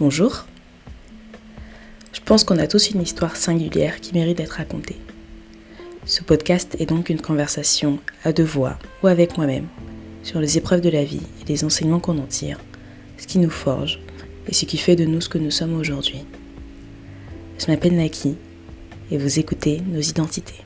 [0.00, 0.44] Bonjour.
[2.12, 4.96] Je pense qu'on a tous une histoire singulière qui mérite d'être racontée.
[6.04, 9.68] Ce podcast est donc une conversation à deux voix ou avec moi-même
[10.24, 12.58] sur les épreuves de la vie et les enseignements qu'on en tire,
[13.18, 14.00] ce qui nous forge
[14.48, 16.24] et ce qui fait de nous ce que nous sommes aujourd'hui.
[17.60, 18.34] Je m'appelle Naki
[19.12, 20.64] et vous écoutez nos identités.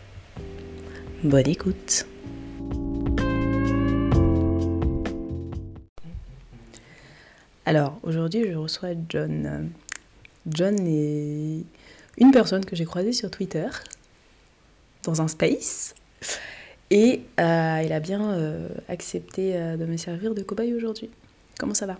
[1.22, 2.06] Bonne écoute.
[7.68, 9.70] Alors, aujourd'hui, je reçois John.
[10.46, 11.66] John est
[12.16, 13.68] une personne que j'ai croisée sur Twitter,
[15.02, 15.94] dans un space,
[16.88, 21.10] et euh, il a bien euh, accepté euh, de me servir de cobaye aujourd'hui.
[21.58, 21.98] Comment ça va?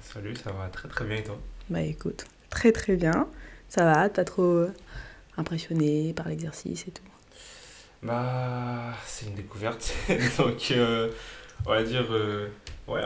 [0.00, 1.38] Salut, ça va très très bien et toi?
[1.68, 3.28] Bah écoute, très très bien.
[3.68, 4.68] Ça va, pas trop
[5.36, 7.02] impressionné par l'exercice et tout?
[8.02, 9.94] Bah, c'est une découverte.
[10.38, 10.72] Donc,
[11.66, 12.10] on va dire,
[12.88, 13.04] ouais,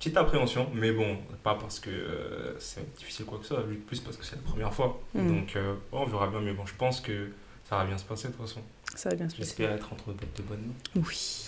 [0.00, 4.24] petite appréhension, mais bon, pas parce que c'est difficile quoi que soit, plus parce que
[4.24, 5.00] c'est la première fois.
[5.14, 5.28] Mm.
[5.28, 5.58] Donc,
[5.92, 7.28] on verra bien, mais bon, je pense que
[7.68, 8.60] ça va bien se passer de toute façon.
[8.96, 9.44] Ça va bien se passer.
[9.44, 11.02] J'espère être entre de bonnes mains.
[11.06, 11.46] Oui,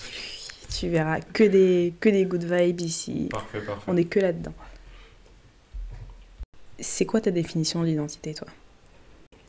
[0.79, 3.29] tu verras que des, que des good vibes ici.
[3.31, 3.85] Parfait, parfait.
[3.87, 4.55] On est que là-dedans.
[6.79, 8.49] C'est quoi ta définition d'identité, toi?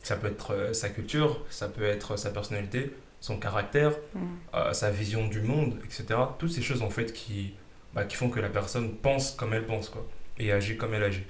[0.02, 4.20] Ça peut être euh, sa culture, ça peut être sa personnalité, son caractère, mm.
[4.54, 6.20] euh, sa vision du monde, etc.
[6.38, 7.54] Toutes ces choses, en fait, qui,
[7.94, 10.06] bah, qui font que la personne pense comme elle pense, quoi,
[10.38, 11.24] et agit comme elle agit.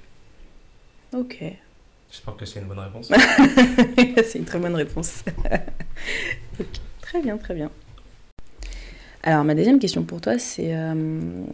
[1.13, 1.43] Ok.
[2.11, 3.11] J'espère que c'est une bonne réponse.
[4.25, 5.23] c'est une très bonne réponse.
[7.01, 7.71] Très bien, très bien.
[9.23, 11.45] Alors, ma deuxième question pour toi, c'est euh,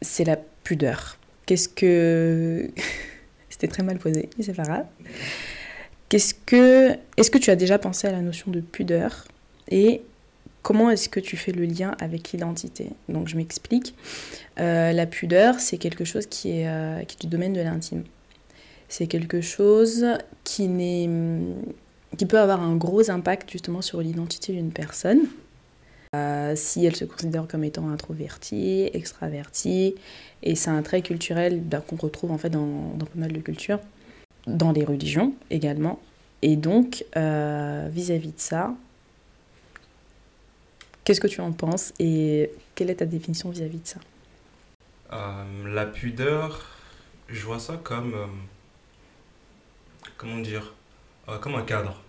[0.00, 1.18] c'est la pudeur.
[1.46, 2.70] Qu'est-ce que.
[3.50, 4.86] C'était très mal posé, mais c'est pas grave.
[6.08, 6.96] Qu'est-ce que.
[7.16, 9.24] Est-ce que tu as déjà pensé à la notion de pudeur
[9.70, 10.02] Et
[10.62, 12.90] comment est-ce que tu fais le lien avec l'identité?
[13.08, 13.94] Donc, je m'explique.
[14.58, 18.04] Euh, la pudeur, c'est quelque chose qui est, euh, qui du domaine de l'intime.
[18.88, 20.06] C'est quelque chose
[20.44, 20.68] qui,
[22.18, 25.20] qui peut avoir un gros impact justement sur l'identité d'une personne.
[26.14, 29.94] Euh, si elle se considère comme étant introvertie, extravertie,
[30.42, 32.66] et c'est un trait culturel bah, qu'on retrouve en fait dans,
[32.98, 33.80] pas mal de cultures,
[34.46, 35.98] dans les religions également.
[36.42, 38.74] Et donc, vis-à-vis de ça,
[41.04, 44.00] qu'est-ce que tu en penses et quelle est ta définition vis-à-vis de ça
[45.12, 46.66] euh, La pudeur,
[47.28, 48.14] je vois ça comme
[50.22, 50.72] comment dire,
[51.28, 52.00] euh, comme un cadre.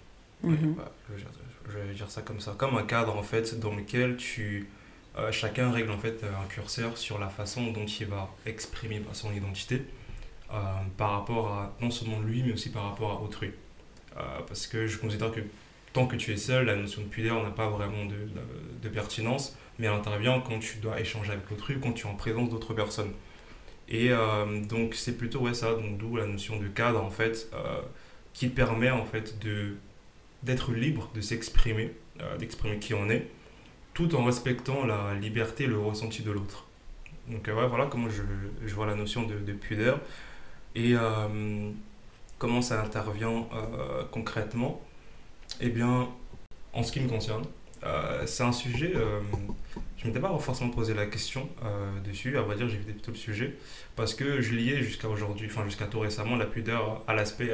[0.43, 0.75] Mhm.
[1.15, 4.67] je, vais dire ça comme ça, comme un cadre en fait dans lequel tu,
[5.17, 9.31] euh, chacun règle en fait un curseur sur la façon dont il va exprimer son
[9.31, 9.83] identité
[10.51, 10.55] euh,
[10.97, 13.51] par rapport à non seulement lui mais aussi par rapport à autrui.
[14.47, 15.39] parce que je considère que
[15.93, 18.15] tant que tu es seul, la notion de pudeur n'a pas vraiment de,
[18.81, 22.15] de, pertinence, mais elle intervient quand tu dois échanger avec autrui, quand tu es en
[22.15, 23.11] présence d'autres personnes.
[23.89, 24.09] Et
[24.69, 27.49] donc c'est plutôt ouais, ça, donc d'où la notion de cadre en fait
[28.33, 29.37] qui permet en fait
[30.43, 33.27] d'être libre de s'exprimer, euh, d'exprimer qui on est,
[33.93, 36.65] tout en respectant la liberté et le ressenti de l'autre.
[37.29, 38.23] Donc euh, voilà comment je,
[38.65, 39.99] je, vois la notion de, de pudeur
[40.75, 41.71] et euh,
[42.39, 43.47] comment ça intervient
[44.11, 44.81] concrètement.
[45.61, 46.09] Eh bien,
[46.73, 47.43] en ce qui me concerne,
[48.25, 48.93] c'est un sujet,
[49.97, 51.49] je ne m'étais pas forcément posé la question
[52.03, 53.55] dessus, à vrai dire j'évitais plutôt le sujet,
[53.95, 57.51] parce que je liais jusqu'à aujourd'hui, enfin jusqu'à tout récemment, la pudeur à l'aspect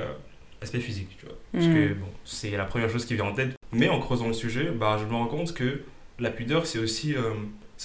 [0.62, 1.36] aspect physique, tu vois.
[1.52, 2.00] Parce que mm.
[2.00, 3.56] bon, c'est la première chose qui vient en tête.
[3.72, 5.82] Mais en creusant le sujet, bah, je me rends compte que
[6.20, 7.34] la pudeur, c'est aussi, euh,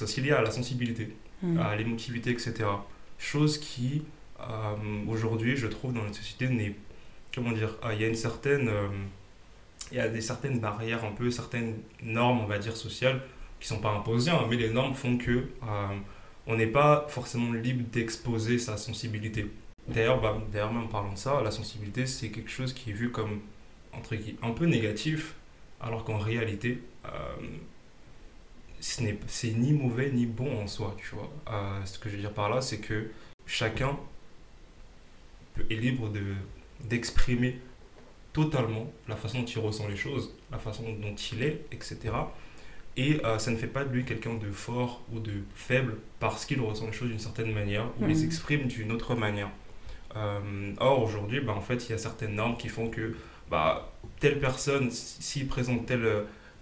[0.01, 1.59] aussi lié à la sensibilité, mm.
[1.59, 2.55] à l'émotivité, etc.
[3.19, 4.03] Chose qui,
[4.41, 4.45] euh,
[5.09, 6.75] aujourd'hui, je trouve, dans notre société, n'est.
[7.35, 8.71] Comment dire Il y a une certaine.
[9.93, 13.23] Euh, il y a des certaines barrières, un peu, certaines normes, on va dire, sociales,
[13.61, 15.49] qui sont pas imposées, hein, mais les normes font que
[16.47, 19.51] on n'est pas forcément libre d'exposer sa sensibilité.
[19.89, 22.93] D'ailleurs, bah, d'ailleurs, même en parlant de ça, la sensibilité, c'est quelque chose qui est
[22.93, 23.41] vu comme
[23.93, 25.35] entre un peu négatif,
[25.81, 27.09] alors qu'en réalité, euh,
[28.81, 31.31] c'est ni mauvais ni bon en soi, tu vois.
[31.51, 33.11] Euh, ce que je veux dire par là, c'est que
[33.47, 33.99] chacun
[35.71, 36.35] est libre de,
[36.85, 37.61] d'exprimer
[38.35, 42.13] totalement la façon dont il ressent les choses, la façon dont il est, etc.
[42.97, 46.45] Et euh, ça ne fait pas de lui quelqu'un de fort ou de faible parce
[46.45, 48.25] qu'il ressent les choses d'une certaine manière ou les mmh.
[48.25, 49.49] exprime d'une autre manière.
[50.17, 53.17] Euh, or, aujourd'hui, bah, en fait, il y a certaines normes qui font que
[53.51, 56.07] bah, telle personne, s'il présente tel,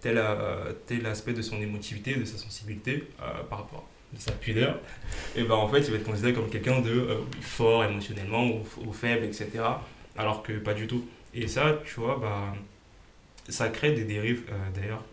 [0.00, 3.04] tel, euh, tel aspect de son émotivité, de sa sensibilité
[3.50, 4.78] par rapport à sa pudeur,
[5.36, 9.24] et ben en fait, il va être considéré comme quelqu'un de fort émotionnellement ou, faible,
[9.24, 9.48] etc.
[10.16, 11.04] Alors que pas du tout.
[11.34, 12.54] Et ça, tu vois, bah,
[13.48, 14.44] ça crée des dérives
[14.74, 15.04] d'ailleurs,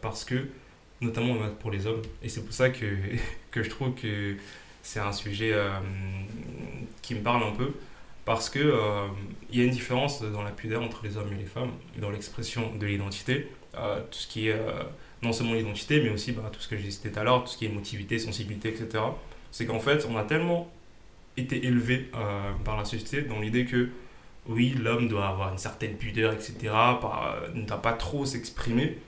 [0.00, 0.46] parce que,
[1.00, 2.96] notamment pour les hommes, et c'est pour ça que,
[3.50, 4.36] que je trouve que
[4.82, 5.52] c'est un sujet
[7.02, 7.72] qui me parle un peu
[8.24, 8.72] parce que
[9.50, 12.10] il y a une différence dans la pudeur entre les hommes et les femmes, dans
[12.10, 14.60] l'expression de l'identité, tout ce qui est
[15.22, 17.50] non seulement l'identité, mais aussi bah, tout ce que j'ai cité tout à l'heure, tout
[17.50, 19.02] ce qui est émotivité, sensibilité, etc.
[19.50, 20.70] C'est qu'en fait, on a tellement
[21.36, 23.90] été élevé euh, par la société dans l'idée que
[24.48, 28.98] oui, l'homme doit avoir une certaine pudeur, etc., euh, ne doit pas trop s'exprimer.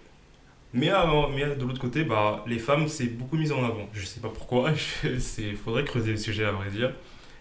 [0.75, 0.91] Mais,
[1.35, 3.89] mais de l'autre côté, bah, les femmes, c'est beaucoup mis en avant.
[3.95, 4.73] Je ne sais pas pourquoi,
[5.05, 6.93] il faudrait creuser le sujet à vrai dire.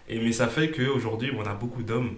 [0.08, 2.16] Et, mais ça fait qu'aujourd'hui, on a beaucoup d'hommes,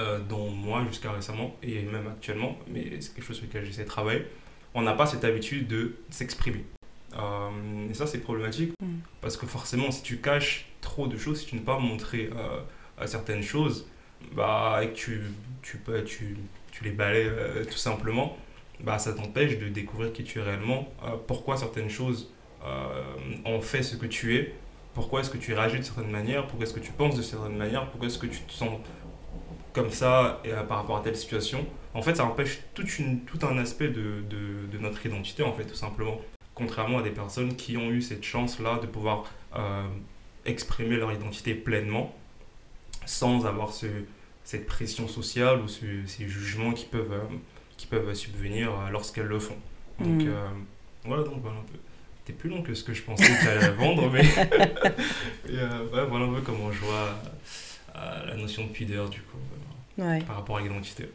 [0.00, 3.84] euh, dont moi jusqu'à récemment, et même actuellement, mais c'est quelque chose sur lequel j'essaie
[3.84, 4.26] de travailler,
[4.74, 6.64] on n'a pas cette habitude de s'exprimer.
[7.16, 8.98] Euh, et ça, c'est problématique mm.
[9.22, 13.06] parce que forcément, si tu caches trop de choses, si tu ne pas montrer euh,
[13.06, 13.86] certaines choses,
[14.32, 15.20] bah, et que tu,
[15.62, 16.36] tu, tu,
[16.70, 18.36] tu les balais euh, tout simplement,
[18.80, 20.88] bah, ça t'empêche de découvrir qui tu es réellement,
[21.26, 22.32] pourquoi certaines choses
[23.44, 24.54] ont fait ce que tu es,
[24.94, 27.56] pourquoi est-ce que tu réagis de certaines manières, pourquoi est-ce que tu penses de certaines
[27.56, 28.70] manières, pourquoi est-ce que tu te sens
[29.72, 31.66] comme ça par rapport à telle situation.
[31.94, 36.20] En fait, ça empêche tout un aspect de, de, notre identité, en fait, tout simplement.
[36.54, 39.24] Contrairement à des personnes qui ont eu cette chance-là de pouvoir
[39.56, 39.86] euh,
[40.44, 42.14] exprimer leur identité pleinement,
[43.08, 43.86] sans avoir ce,
[44.44, 47.36] cette pression sociale ou ce, ces jugements qui peuvent, euh,
[47.76, 49.56] qui peuvent subvenir euh, lorsqu'elles le font.
[50.00, 50.32] Donc, mm.
[51.04, 51.78] voilà, donc voilà un peu.
[52.24, 54.22] C'était plus long que ce que je pensais que j'allais vendre, mais
[56.08, 57.16] voilà un peu comment je vois
[58.26, 59.38] la notion de pudeur, du coup
[60.26, 61.10] par rapport à l'identité.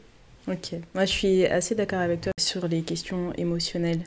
[0.47, 4.03] Ok, moi je suis assez d'accord avec toi sur les questions émotionnelles.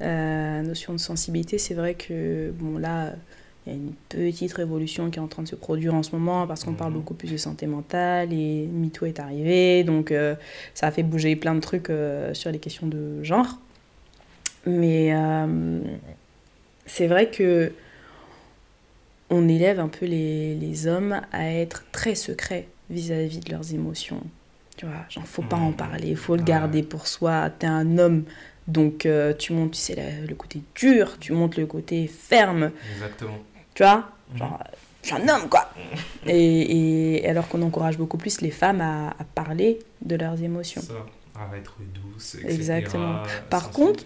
[0.00, 3.14] La notion de sensibilité, c'est vrai que bon là,
[3.66, 6.12] il y a une petite révolution qui est en train de se produire en ce
[6.12, 6.98] moment parce qu'on parle mhm.
[6.98, 10.34] beaucoup plus de santé mentale et MeToo est arrivé, donc euh,
[10.74, 13.58] ça a fait bouger plein de trucs euh, sur les questions de genre.
[14.66, 15.80] Mais euh,
[16.86, 17.72] c'est vrai que
[19.30, 24.22] on élève un peu les, les hommes à être très secrets vis-à-vis de leurs émotions.
[24.76, 27.48] Tu vois, genre, faut pas en parler, il faut le garder pour soi.
[27.50, 28.24] T'es un homme,
[28.66, 32.70] donc euh, tu montes, tu sais, le, côté dur, tu montes le côté ferme.
[32.94, 33.38] Exactement.
[33.74, 34.38] Tu vois, mmh.
[34.38, 34.64] genre,
[35.02, 35.70] je suis un homme, quoi.
[35.76, 36.28] Mmh.
[36.28, 40.82] et, et, alors qu'on encourage beaucoup plus les femmes à, à parler de leurs émotions.
[40.82, 40.94] Ça,
[41.34, 42.54] à être douce, etc.
[42.54, 43.22] Exactement.
[43.50, 44.04] Par contre,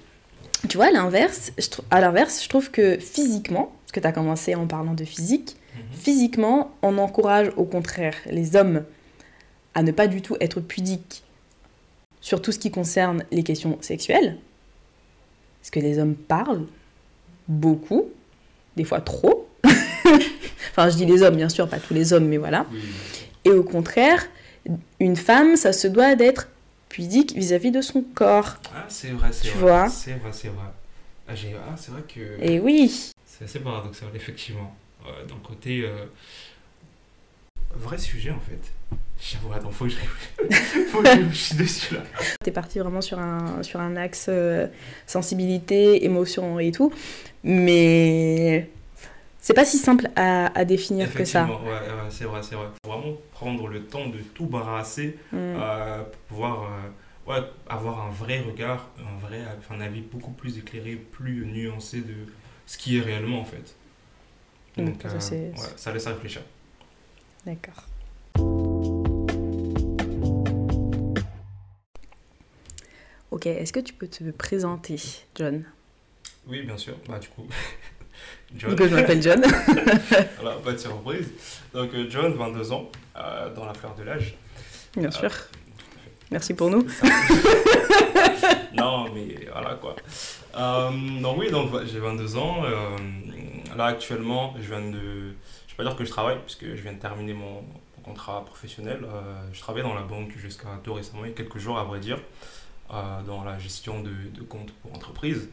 [0.69, 1.53] tu vois, à l'inverse,
[1.91, 5.57] à l'inverse, je trouve que physiquement, parce que tu as commencé en parlant de physique,
[5.79, 5.97] Mhm.
[5.97, 8.85] Physiquement, on encourage au contraire les hommes
[9.75, 11.23] à ne pas du tout être pudiques
[12.21, 14.39] sur tout ce qui concerne les questions sexuelles.
[15.61, 16.67] Parce que les hommes parlent
[17.47, 18.07] beaucoup,
[18.77, 19.48] des fois trop.
[20.71, 22.67] enfin, je dis les hommes, bien sûr, pas tous les hommes, mais voilà.
[23.45, 24.27] Et au contraire,
[25.01, 26.49] une femme, ça se doit d'être
[26.89, 28.57] pudique vis-à-vis de son corps.
[28.75, 29.89] Ah, c'est vrai, c'est vrai.
[29.91, 30.67] C'est vrai, c'est vrai.
[31.29, 32.43] Ah, ah, c'est vrai que.
[32.43, 33.13] Et oui.
[33.27, 34.75] C'est assez paradoxal, effectivement.
[35.07, 36.07] Euh, le côté euh,
[37.75, 38.99] vrai sujet en fait.
[39.21, 39.97] J'avoue, attends, faut que je,
[40.91, 42.03] faut que je réfléchisse dessus là.
[42.43, 44.67] T'es parti vraiment sur un, sur un axe euh,
[45.07, 46.93] sensibilité, émotion et tout,
[47.43, 48.69] mais
[49.49, 51.47] c'est pas si simple à, à définir que ça.
[51.47, 52.67] Ouais, ouais c'est vrai, c'est vrai.
[52.85, 55.55] Faut vraiment prendre le temps de tout brasser mm.
[55.55, 56.69] pour pouvoir
[57.27, 59.41] ouais, avoir un vrai regard, un, vrai,
[59.71, 62.31] un avis beaucoup plus éclairé, plus nuancé de
[62.67, 63.75] ce qui est réellement en fait.
[64.77, 65.19] Donc, euh,
[65.77, 66.43] ça laisse réfléchir.
[67.47, 67.87] D'accord.
[73.31, 75.01] Ok, est-ce que tu peux te présenter,
[75.35, 75.65] John?
[76.47, 76.97] Oui, bien sûr.
[77.09, 77.47] Bah, du coup,
[78.57, 78.77] John.
[78.79, 79.43] je m'appelle John.
[80.41, 81.31] voilà, pas de surprise.
[81.75, 84.35] Donc, euh, John, 22 ans, euh, dans la fleur de l'âge.
[84.97, 85.31] Bien sûr.
[86.31, 86.87] Merci pour nous.
[88.77, 89.97] non, mais voilà quoi.
[91.21, 92.63] donc, oui, donc, j'ai 22 ans
[93.77, 94.99] là actuellement, je viens de.
[94.99, 97.63] Je ne vais pas dire que je travaille, puisque je viens de terminer mon,
[98.09, 99.01] contrat professionnel.
[99.05, 101.85] Euh, je travaille dans la banque jusqu'à tout récemment, il y a quelques jours à
[101.85, 102.19] vrai dire,
[102.93, 105.49] euh, dans la gestion de, de comptes pour entreprise.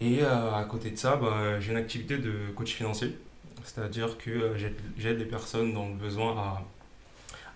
[0.00, 3.16] Et euh, à côté de ça, bah, j'ai une activité de coach financier,
[3.64, 4.54] c'est-à-dire que
[4.96, 6.62] j'aide les personnes dans le besoin à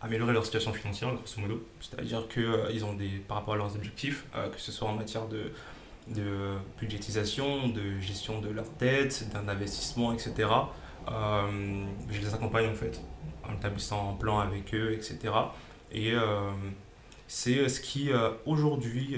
[0.02, 1.62] améliorer leur situation financière, grosso modo.
[1.80, 5.52] C'est-à-dire qu'ils ont des, par rapport à leurs objectifs, que ce soit en matière de
[6.08, 10.48] de budgétisation, de gestion de leur dette, d'un investissement, etc.
[11.08, 13.00] Euh, je les accompagne en fait
[13.48, 15.18] en établissant un plan avec eux, etc.
[15.92, 16.50] Et euh,
[17.26, 19.16] c'est ce qui euh, aujourd'hui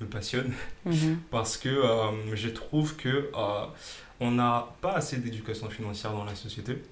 [0.00, 0.52] me passionne.
[0.84, 1.18] Mhm.
[1.30, 1.82] parce que
[2.34, 3.30] je trouve que
[4.20, 6.82] on n'a pas assez d'éducation financière dans la société.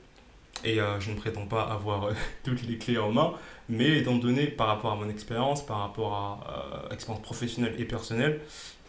[0.65, 2.09] Et je ne prétends pas avoir
[2.45, 3.33] toutes les clés en main,
[3.69, 7.85] mais étant donné par rapport à mon expérience, par rapport à euh, expérience professionnelle et
[7.85, 8.41] personnelle,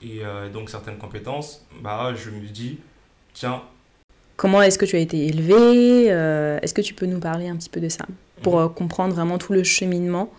[0.02, 2.78] et euh, donc certaines compétences, bah, je me dis,
[3.34, 3.62] tiens,
[4.38, 7.58] comment est-ce que tu as été élevé euh, Est-ce que tu peux nous parler un
[7.58, 8.06] petit peu de ça?
[8.44, 8.66] Pour Mhm.
[8.66, 10.32] euh, comprendre vraiment tout le cheminement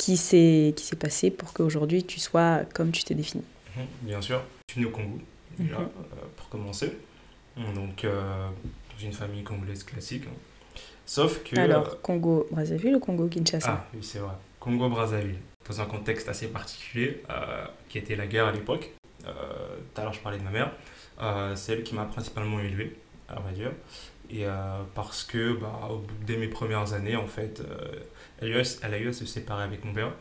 [0.00, 3.44] qui s'est qui s'est passé pour qu'aujourd'hui tu sois comme tu t'es défini
[3.76, 4.42] Mhm, Bien sûr.
[4.68, 5.18] Je suis né au Congo,
[5.58, 5.84] déjà, Mhm.
[5.84, 6.96] euh, pour commencer.
[7.74, 10.24] Donc, euh, dans une famille congolaise classique.
[11.04, 11.58] Sauf que.
[11.58, 14.32] Alors, Congo Brazzaville ou Congo Kinshasa Ah, oui, c'est vrai.
[14.60, 15.38] Congo-Brazzaville,
[15.68, 18.90] dans un contexte assez particulier, euh, qui était la guerre à l'époque.
[19.26, 19.32] Euh,
[19.94, 20.72] Tout à l'heure, je parlais de ma mère.
[21.22, 22.96] Euh, c'est elle qui m'a principalement élevé,
[23.28, 23.72] à vrai dire.
[24.30, 28.00] Et euh, parce que, bah, au bout- dès mes premières années, en fait, euh,
[28.40, 30.12] elle, a eu, à- se séparer avec mon père.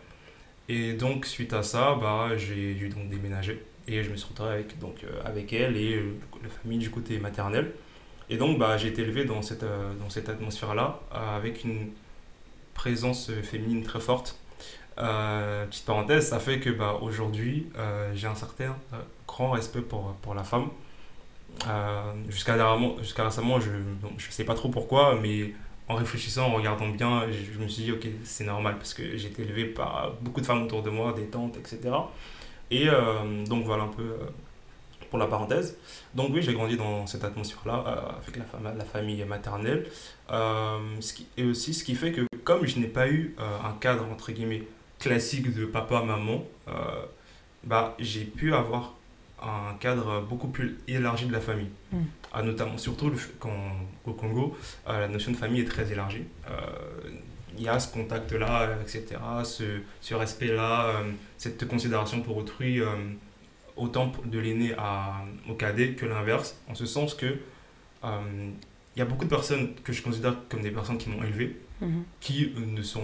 [0.70, 3.64] Et donc, suite à ça, bah, j'ai dû donc déménager.
[3.88, 6.04] Et je me suis retrouvé avec, donc, euh, avec elle et
[6.44, 7.72] la famille du côté maternel.
[8.30, 9.66] Et donc, bah, j'ai été élevé dans cette,
[10.00, 11.90] dans cette atmosphère-là, avec une
[12.76, 14.38] présence féminine très forte.
[14.98, 17.68] Petite parenthèse, ça fait que bah, aujourd'hui,
[18.14, 18.76] j'ai un certain
[19.28, 20.70] grand respect pour, pour la femme.
[21.68, 25.54] Euh, Jusqu'à récemment, jusqu'à récemment, je ne sais pas trop pourquoi, mais
[25.88, 29.28] en réfléchissant, en regardant bien, je, me suis dit, ok, c'est normal, parce que j'ai
[29.30, 32.12] été élevé par beaucoup de femmes autour de moi, des tantes, etc.
[32.72, 34.18] Et euh, donc voilà un peu euh,
[35.10, 35.78] pour la parenthèse.
[36.16, 39.88] Donc oui, j'ai grandi dans cette atmosphère-là, avec la, fam- la famille maternelle.
[41.38, 44.64] Et aussi, ce qui fait que comme je n'ai pas eu un cadre, entre guillemets,
[45.00, 46.72] classique de papa, maman, euh,
[47.64, 48.96] bah, j'ai pu avoir
[49.42, 51.70] un cadre beaucoup plus élargi de la famille.
[51.92, 51.98] Mm.
[52.34, 53.50] Ah, notamment, surtout le quand,
[54.06, 56.24] au Congo, euh, la notion de famille est très élargie.
[56.50, 56.56] Euh,
[57.58, 59.06] il y a ce contact-là, etc.,
[59.44, 59.64] ce,
[60.02, 62.80] ce respect-là, euh, cette considération pour autrui,
[63.76, 64.76] autant de l'aîné
[65.50, 67.38] au cadet que l'inverse, en ce sens que
[68.04, 71.58] il y a beaucoup de personnes que je considère comme des personnes qui m'ont élevé,
[71.82, 72.04] Mhm.
[72.20, 73.02] qui ne sont,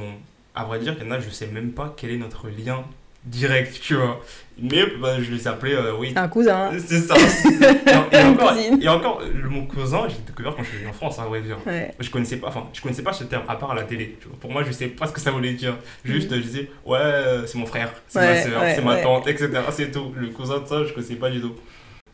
[0.53, 2.83] à vrai dire, qu'il y en a, je sais même pas quel est notre lien
[3.25, 4.21] direct, tu vois.
[4.57, 6.71] Mais bah, je les appelais, euh, oui, Un cousin.
[6.79, 7.15] c'est ça.
[8.11, 11.19] et, et encore, et encore, mot cousin, j'ai découvert quand je suis venu en France,
[11.19, 11.57] à vrai dire.
[11.65, 11.93] Ouais.
[11.99, 14.17] Je connaissais pas, enfin, je connaissais pas ce terme à part à la télé.
[14.21, 14.37] tu vois.
[14.39, 15.75] Pour moi, je sais pas ce que ça voulait dire.
[16.05, 18.93] Juste, je disais, ouais, euh, c'est mon frère, c'est ma Ouais, soeur, ouais, c'est ma
[18.95, 19.03] ouais.
[19.03, 19.49] tante, etc.
[19.71, 20.13] C'est tout.
[20.15, 21.55] Le cousin de ça, je connaissais pas du tout.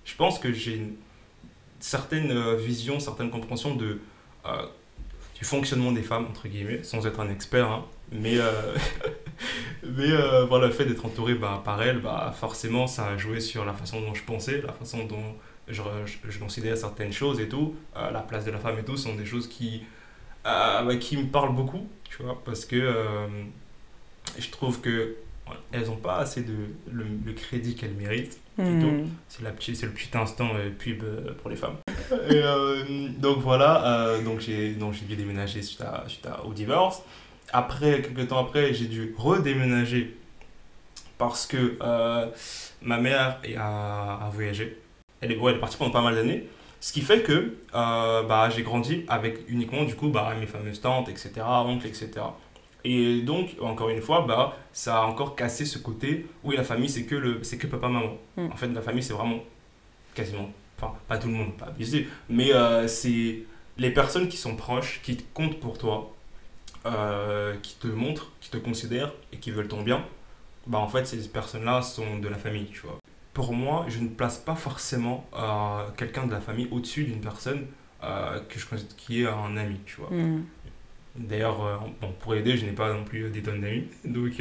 [0.03, 0.94] Je pense que j'ai une
[1.80, 4.00] certaine euh, vision, certaine compréhension de,
[4.48, 4.50] euh,
[5.38, 7.86] du fonctionnement des femmes, entre guillemets, sans être un expert, hein.
[8.12, 8.50] mais, euh,
[9.83, 13.39] mais euh, voilà, le fait d'être entouré bah, par elle, bah, forcément, ça a joué
[13.39, 15.36] sur la façon dont je pensais, la façon dont
[15.67, 17.75] je, je, je considérais certaines choses et tout.
[17.95, 19.83] Euh, la place de la femme et tout sont des choses qui,
[20.45, 23.27] euh, bah, qui me parlent beaucoup, tu vois, parce que euh,
[24.38, 25.15] je trouve que
[25.74, 26.53] elles n'ont pas assez de
[26.89, 28.39] le, le crédit qu'elles méritent.
[28.57, 29.05] Hmm.
[29.27, 31.03] C'est la petite- c'est le petit instant pub
[31.41, 31.75] pour les femmes.
[32.29, 32.41] Et,
[33.19, 37.01] donc voilà, donc j'ai donc j'ai dû déménager suite, à, suite à- au divorce.
[37.51, 40.15] Après, quelques temps après, j'ai dû redéménager
[41.17, 42.27] parce que euh,
[42.81, 44.77] ma mère a, a voyagé.
[45.22, 46.48] Elle est, ouais, elle est partie pendant pas mal d'années.
[46.79, 50.81] Ce qui fait que euh, bah, j'ai grandi avec uniquement du coup bah, mes fameuses
[50.81, 52.10] tantes, etc., oncles, etc.
[52.84, 56.89] Et donc, encore une fois, bah, ça a encore cassé ce côté, oui, la famille,
[56.89, 58.17] c'est que, le, c'est que papa, maman.
[58.36, 58.48] Mm.
[58.51, 59.39] En fait, la famille, c'est vraiment
[60.15, 63.43] quasiment, enfin, pas tout le monde, pas abusé, mais euh, c'est
[63.77, 66.12] les personnes qui sont proches, qui comptent pour toi,
[66.85, 70.03] euh, qui te montrent, qui te considèrent et qui veulent ton bien.
[70.67, 73.00] Bah, en fait, ces personnes-là sont de la famille, tu vois.
[73.33, 77.65] Pour moi, je ne place pas forcément euh, quelqu'un de la famille au-dessus d'une personne
[78.03, 80.09] euh, que je considère qui est un ami, tu vois.
[80.11, 80.43] Hmm.
[81.15, 83.83] D'ailleurs, bon, pour aider, je n'ai pas non plus des tonnes d'amis.
[84.05, 84.31] Donc,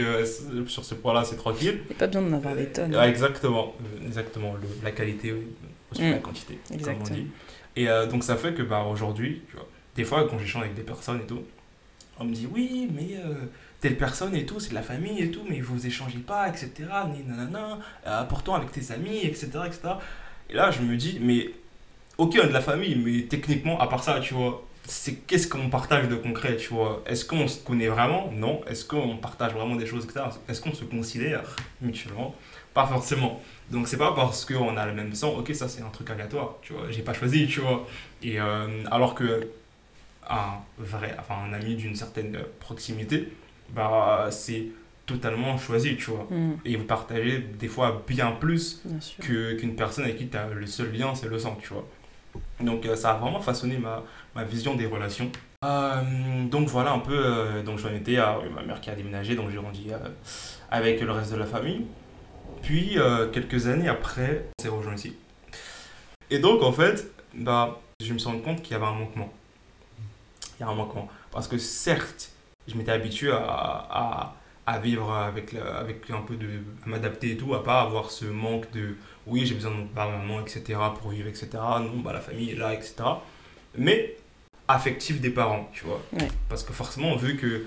[0.68, 1.80] sur ce point-là, c'est tranquille.
[1.85, 2.94] Il n'y a pas besoin d'en avoir des tonnes.
[2.94, 3.75] Exactement.
[4.06, 4.54] Exactement.
[4.54, 6.12] Le- la qualité au-dessus de Mm.
[6.12, 7.16] la quantité, comme on Exactement.
[7.16, 7.26] dit.
[7.75, 9.66] Et donc, ça fait que bah, aujourd'hui, tu vois,
[9.97, 11.42] des fois, quand j'échange avec des personnes et tout,
[12.21, 13.35] on me dit oui, mais euh,
[13.81, 16.71] telle personne et tout, c'est de la famille et tout, mais vous échangez pas, etc.
[17.12, 19.81] Ni nanana, euh, pourtant avec tes amis, etc., etc.
[20.50, 21.50] Et là, je me dis, mais
[22.19, 25.49] ok, on est de la famille, mais techniquement, à part ça, tu vois, c'est qu'est-ce
[25.49, 27.03] qu'on partage de concret, tu vois?
[27.07, 28.31] Est-ce qu'on se connaît vraiment?
[28.33, 28.61] Non.
[28.67, 30.27] Est-ce qu'on partage vraiment des choses, etc.
[30.49, 31.43] Est-ce qu'on se considère
[31.81, 32.35] mutuellement?
[32.75, 33.41] Pas forcément.
[33.71, 36.57] Donc c'est pas parce qu'on a le même sang, ok, ça c'est un truc aléatoire,
[36.62, 36.91] tu vois.
[36.91, 37.87] J'ai pas choisi, tu vois.
[38.23, 39.49] Et euh, alors que
[40.29, 43.33] un vrai, enfin un ami d'une certaine proximité,
[43.75, 44.67] bah c'est
[45.07, 46.27] totalement choisi, tu vois.
[46.31, 48.83] Hmm, Et vous partagez des fois bien plus
[49.21, 51.87] qu'une personne avec qui tu as le seul lien, c'est le sang, tu vois.
[52.61, 54.05] Donc euh, ça a vraiment façonné ma,
[54.37, 55.31] ma vision des relations.
[55.65, 59.35] Euh, donc voilà un peu, euh, donc j'en étais à ma mère qui a déménagé,
[59.35, 59.99] donc j'ai grandi euh,
[60.71, 61.87] avec le reste de la famille.
[62.62, 65.17] Puis euh, quelques années après, on s'est rejoint ici.
[66.31, 69.33] Et donc en fait, bah, je me suis rendu compte qu'il y avait un manquement.
[70.61, 71.09] Il y a un manquement.
[71.33, 72.31] Parce que certes,
[72.69, 74.37] je m'étais habitué à, à,
[74.67, 76.47] à vivre avec, avec un peu de...
[76.85, 78.95] à m'adapter et tout, à pas avoir ce manque de
[79.26, 80.79] oui, j'ai besoin de mon papa, maman, etc.
[81.00, 81.49] pour vivre, etc.
[81.55, 82.95] Non, bah la famille est là, etc.
[83.76, 84.17] mais
[84.69, 86.00] affectif des parents, tu vois.
[86.12, 86.29] Ouais.
[86.49, 87.67] Parce que forcément, vu que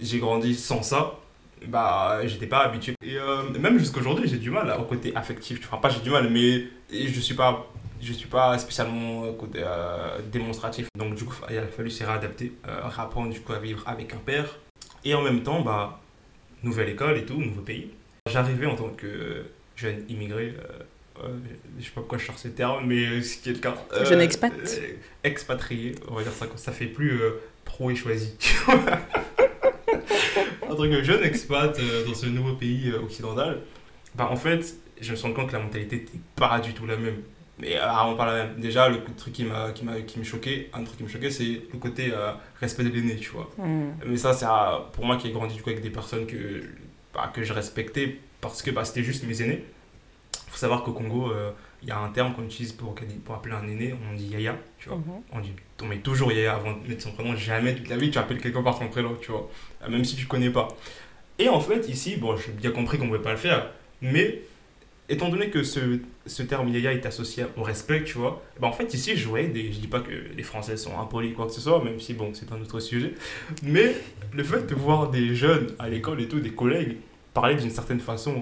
[0.00, 1.18] j'ai grandi sans ça,
[1.66, 2.94] bah, j'étais pas habitué.
[3.02, 5.60] Et euh, même jusqu'aujourd'hui, j'ai du mal au côté affectif.
[5.66, 7.66] Enfin, pas j'ai du mal, mais je suis pas,
[8.04, 10.88] je suis pas spécialement côté euh, démonstratif.
[10.96, 14.12] Donc, du coup, il a fallu se réadapter, euh, apprendre du coup à vivre avec
[14.14, 14.58] un père.
[15.04, 16.00] Et en même temps, bah,
[16.62, 17.90] nouvelle école et tout, nouveau pays.
[18.30, 19.44] J'arrivais en tant que
[19.76, 20.54] jeune immigré.
[21.22, 21.28] Euh,
[21.78, 23.74] je sais pas pourquoi je sors mais ce qui est le cas.
[24.04, 24.52] Jeune expat.
[25.22, 27.20] expatrié, on va dire ça ça fait plus
[27.64, 28.36] pro et choisi.
[30.74, 33.60] en tant que jeune expat euh, dans ce nouveau pays euh, occidental,
[34.14, 36.86] bah, en fait, je me suis rendu compte que la mentalité n'était pas du tout
[36.86, 37.22] la même.
[37.58, 38.60] Mais euh, vraiment pas la même.
[38.60, 41.30] Déjà, le truc qui m'a qui m'a qui me choquait, un truc qui me choquait,
[41.30, 42.12] c'est le côté
[42.60, 43.50] respect de l'aîné, tu vois.
[43.58, 43.92] Mm.
[44.06, 44.46] Mais ça, c'est
[44.92, 46.62] pour moi qui ai grandi du coup avec des personnes que
[47.12, 49.64] bah, que je respectais parce que bah, c'était juste mes aînés.
[50.48, 51.32] Faut savoir qu'au Congo,
[51.84, 52.94] il y a un terme qu'on utilise pour,
[53.24, 54.98] pour appeler un aîné, on dit yaya, tu vois.
[54.98, 55.04] Mhm.
[55.32, 58.10] On dit, on met toujours yaya avant de mettre son prénom, jamais toute la vie
[58.10, 59.50] tu appelles quelqu'un par son prénom, tu vois.
[59.82, 60.68] Euh, même si tu connais pas.
[61.38, 63.70] Et en fait, ici, bon, j'ai bien compris qu'on ne pouvait pas le faire,
[64.00, 64.40] mais
[65.08, 68.72] étant donné que ce, ce terme yaya est associé au respect, tu vois, ben en
[68.72, 69.72] fait, ici, je voyais des.
[69.72, 72.30] Je dis pas que les Français sont impolis, quoi que ce soit, même si, bon,
[72.34, 73.14] c'est un autre sujet,
[73.62, 73.94] mais
[74.32, 76.96] le fait de voir des jeunes à l'école et tout, des collègues,
[77.34, 78.32] parler d'une certaine façon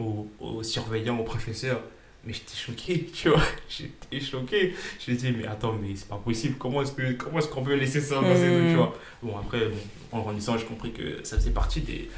[0.40, 1.82] aux, aux surveillants, aux professeurs,
[2.24, 3.42] mais j'étais choqué, tu vois.
[3.68, 4.74] J'étais choqué.
[5.04, 6.54] Je me dit, mais attends, mais c'est pas possible.
[6.58, 7.02] Comment est-ce qu'on
[7.38, 8.68] est qu'on peut laisser ça passer, Mmh.
[8.70, 8.96] tu vois?
[9.22, 12.08] Bon, après, bon, en grandissant, j'ai compris que ça faisait partie des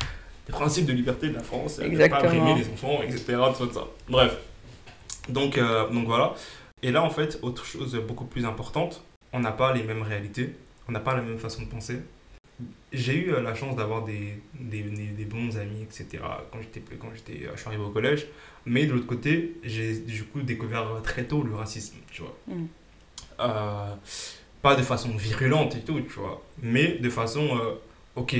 [0.52, 1.78] principes de liberté de la France.
[1.78, 3.38] De ne pas brimer les enfants, etc.
[3.56, 3.86] Tout ça.
[4.08, 4.36] Bref.
[5.28, 6.34] Donc, euh, donc voilà.
[6.82, 10.54] Et là, en fait, autre chose beaucoup plus importante, on n'a pas les mêmes réalités.
[10.88, 12.00] On n'a pas la même façon de penser.
[12.92, 16.22] J'ai eu euh, la chance d'avoir des, des, des, des bons amis, etc.
[16.52, 18.26] Quand j'étais quand j'étais je suis arrivé au collège.
[18.66, 22.36] Mais de l'autre côté, j'ai du coup découvert très tôt le racisme, tu vois.
[22.46, 22.66] Mm.
[23.40, 23.94] Euh,
[24.62, 26.42] pas de façon virulente et tout, tu vois.
[26.62, 27.74] Mais de façon, euh,
[28.16, 28.36] ok,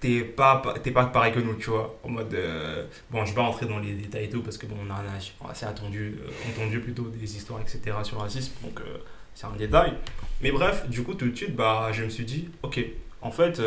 [0.00, 1.98] t'es pas, t'es pas pareil que nous, tu vois.
[2.02, 4.66] En mode, euh, bon, je vais pas rentrer dans les détails et tout, parce que
[4.66, 7.96] bon, on a assez attendu, euh, entendu plutôt des histoires, etc.
[8.02, 8.98] sur le racisme, donc euh,
[9.34, 9.94] c'est un détail.
[10.40, 12.80] Mais bref, du coup, tout de suite, bah, je me suis dit, ok,
[13.22, 13.60] en fait,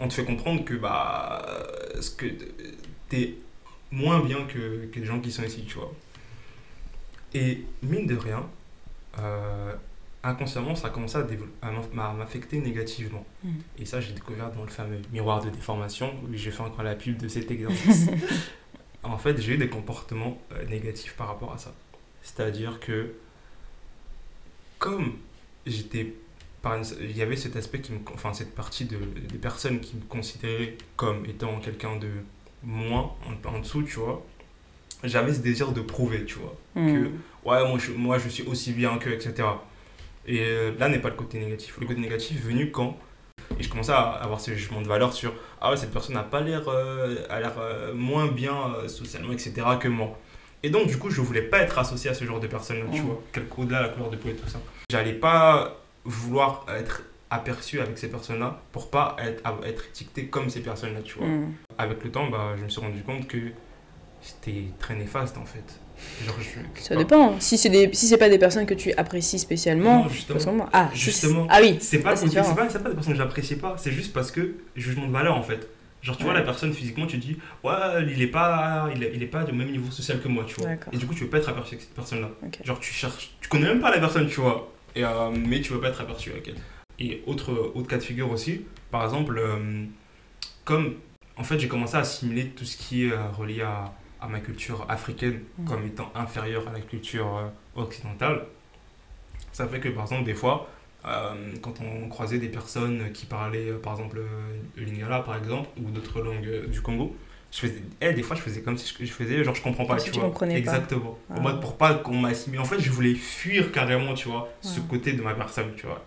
[0.00, 1.44] on te fait comprendre que, bah,
[2.00, 2.26] ce que
[3.08, 3.34] t'es
[3.90, 5.92] moins bien que, que les gens qui sont ici, tu vois.
[7.34, 8.48] Et mine de rien,
[10.28, 13.24] inconsciemment, ça a commencé à, m'affecter négativement.
[13.44, 13.50] Mm.
[13.78, 16.94] Et ça, j'ai découvert dans le fameux miroir de déformation, où j'ai fait encore la
[16.94, 18.08] pub de cet exercice.
[19.02, 21.74] en fait, j'ai eu des comportements euh, négatifs par rapport à ça.
[22.22, 23.14] C'est-à-dire que,
[24.78, 25.14] comme
[25.66, 26.14] j'étais.
[27.00, 30.00] Il y avait cet aspect, qui me, enfin cette partie de, des personnes qui me
[30.02, 32.08] considéraient comme étant quelqu'un de
[32.64, 34.26] moins en, en dessous, tu vois.
[35.04, 37.06] J'avais ce désir de prouver, tu vois Mm.
[37.44, 39.48] ouais, moi je, moi je suis aussi bien que, etc.
[40.26, 41.78] Et euh, là n'est pas le côté négatif.
[41.80, 42.96] Le côté négatif est venu quand
[43.58, 46.24] et je commençais à avoir ce jugement de valeur sur ah ouais, cette personne n'a
[46.24, 49.52] pas l'air euh, a l'air euh, moins bien euh, socialement, etc.
[49.80, 50.18] que moi.
[50.64, 53.02] Et donc, du coup, je voulais pas être associé à ce genre de personnes-là, tu
[53.02, 53.04] Mm.
[53.04, 54.58] vois, quel au-delà de la couleur de peau et tout ça.
[54.90, 60.60] J'allais pas vouloir être aperçu avec ces personnes-là pour pas être, être étiqueté comme ces
[60.62, 61.52] personnes-là, tu vois Mm.
[61.78, 63.38] avec le temps, bah, je me suis rendu compte que
[64.20, 65.78] c'était très néfaste en fait.
[66.26, 67.38] Genre, je- Ça dépend.
[67.40, 67.90] Si c'est des...
[67.92, 70.04] si c'est pas des personnes que tu apprécies spécialement.
[70.04, 70.68] Non, justement.
[70.72, 71.46] Ah, Justement.
[71.50, 71.78] Ah oui.
[71.80, 72.54] C'est pas, c'est différent.
[72.54, 75.42] pas, pas des personnes que j'apprécie pas, c'est juste parce que jugement de valeur en
[75.42, 75.68] fait.
[76.02, 77.72] Genre, tu vois la personne physiquement, tu dis, ouais,
[78.08, 80.54] il est pas, il est, il est pas du même niveau social que moi, tu
[80.60, 80.70] vois.
[80.92, 82.30] Et du coup, tu veux pas être aperçu avec cette personne-là.
[82.44, 82.58] Ok.
[82.64, 84.72] Genre, tu cherches, tu connais même pas la personne, tu vois.
[84.94, 86.54] Et, euh, mais tu veux pas être aperçu avec elle.
[87.00, 89.84] Et autre, autre cas de figure aussi, par exemple, euh,
[90.64, 90.94] comme
[91.36, 94.40] en fait j'ai commencé à assimiler tout ce qui est euh, relié à, à ma
[94.40, 95.64] culture africaine Mhm.
[95.66, 98.44] comme étant inférieure à la culture euh, occidentale,
[99.52, 100.68] ça fait que par exemple des fois,
[101.06, 104.20] euh, quand on croisait des personnes qui parlaient euh, par exemple
[104.76, 107.16] le lingala par exemple ou d'autres langues du Congo,
[107.52, 109.86] je faisais, eh, des fois je faisais comme si je, je faisais genre je comprends
[109.86, 110.28] pas, tu tu vois.
[110.28, 110.58] comprenais pas.
[110.58, 111.16] Exactement.
[111.30, 111.38] Ah.
[111.38, 112.60] En mode pour pas qu'on m'assimile.
[112.60, 116.04] En fait, je voulais fuir carrément, tu vois, ce côté de ma personne, tu vois.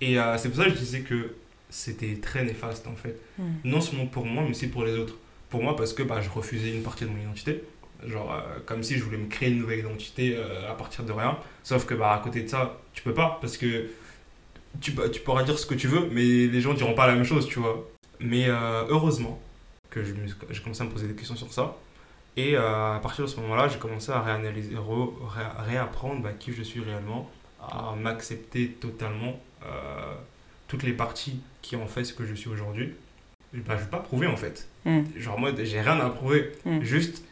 [0.00, 1.34] Et euh, c'est pour ça que je disais que
[1.70, 3.16] c'était très néfaste en fait.
[3.38, 3.42] Mm.
[3.64, 5.14] Non seulement pour moi, mais aussi pour les autres.
[5.54, 7.62] Pour moi, parce que bah, je refusais une partie de mon identité.
[8.04, 11.12] Genre, euh, comme si je voulais me créer une nouvelle identité euh, à partir de
[11.12, 11.38] rien.
[11.62, 13.38] Sauf que, bah, à côté de ça, tu peux pas.
[13.40, 13.86] Parce que
[14.80, 17.14] tu, peux- tu pourras dire ce que tu veux, mais les gens diront pas la
[17.14, 17.88] même chose, tu vois.
[18.18, 19.40] Mais euh, heureusement
[19.90, 21.76] que j'ai commencé à me poser des questions sur ça.
[22.36, 26.52] Et à partir de ce moment-là, j'ai commencé à réanalyser, re- ré- réapprendre bah, qui
[26.52, 27.30] je suis réellement,
[27.62, 29.38] à m'accepter totalement
[30.66, 32.92] toutes les parties qui ont fait ce que je suis aujourd'hui.
[33.60, 34.66] Bah, je ne vais pas prouver en fait.
[34.84, 35.02] Mm.
[35.16, 36.52] Genre, en mode, j'ai rien à prouver.
[36.64, 36.82] Mm.
[36.82, 37.22] Juste,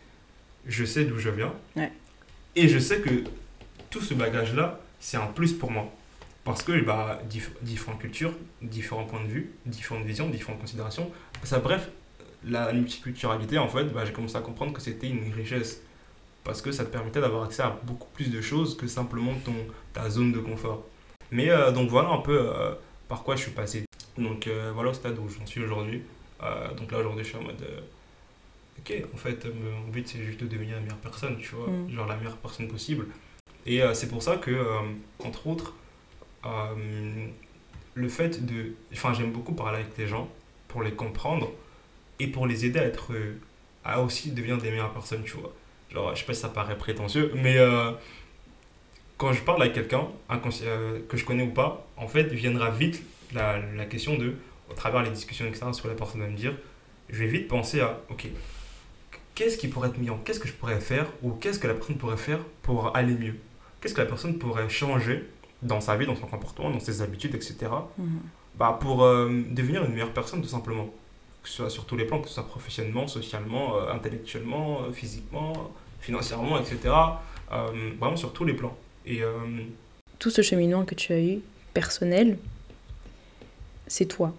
[0.67, 1.53] je sais d'où je viens.
[1.77, 1.93] Ouais.
[2.55, 3.25] Et je sais que
[3.91, 5.91] tout ce bagage-là, c'est un plus pour moi.
[6.45, 7.21] Parce que bah,
[7.63, 11.11] différentes cultures, différents points de vue, différentes visions, différentes considérations.
[11.45, 11.89] Ça, bref,
[12.45, 15.83] la multiculturalité, en fait, bah, j'ai commencé à comprendre que c'était une richesse.
[16.45, 19.55] Parce que ça te permettait d'avoir accès à beaucoup plus de choses que simplement ton,
[19.93, 20.85] ta zone de confort.
[21.31, 22.73] Mais euh, donc voilà un peu euh,
[23.09, 23.85] par quoi je suis passé.
[24.19, 26.03] Donc euh, voilà au stade où j'en suis aujourd'hui.
[26.77, 27.65] donc là aujourd'hui je suis en mode
[28.79, 31.91] ok en fait mon but c'est juste de devenir la meilleure personne, tu vois, mm.
[31.91, 33.07] genre la meilleure personne possible.
[33.65, 34.55] Et c'est pour ça que
[35.25, 35.75] entre autres
[37.95, 38.75] le fait de...
[38.93, 40.29] Enfin j'aime beaucoup parler avec les gens
[40.69, 41.53] pour les comprendre
[42.19, 43.13] et pour les aider à être
[43.85, 45.53] à aussi devenir des meilleures personnes, tu vois.
[45.93, 47.91] Genre, je sais pas si ça paraît prétentieux, mais euh,
[49.19, 50.09] quand je parle à quelqu'un,
[50.63, 53.03] euh, que je connais ou pas, en fait, viendra vite
[53.35, 54.35] la, la, question de,
[54.71, 56.55] au travers les discussions, etc., sur la personne va me dire,
[57.09, 58.29] je vais vite penser à, ok,
[59.35, 61.97] qu'est-ce qui pourrait être mieux Qu'est-ce que je pourrais faire Ou qu'est-ce que la personne
[61.97, 63.37] pourrait faire pour aller mieux?
[63.81, 65.25] Qu'est-ce que la personne pourrait changer
[65.63, 67.57] dans sa vie, dans son comportement, dans ses habitudes, etc.
[67.99, 68.21] Mhm.
[68.57, 70.93] bah, pour euh, devenir une meilleure personne, tout simplement
[71.43, 74.93] que ce soit sur tous les plans, que ce soit professionnellement, socialement, euh, intellectuellement, euh,
[74.93, 75.53] physiquement,
[76.01, 76.95] financièrement, etc.
[77.53, 78.77] Euh, vraiment sur tous les plans.
[79.05, 79.21] Et,
[80.21, 81.41] Tout ce cheminement que tu as eu,
[81.75, 82.39] personnel,
[83.87, 84.35] c'est toi.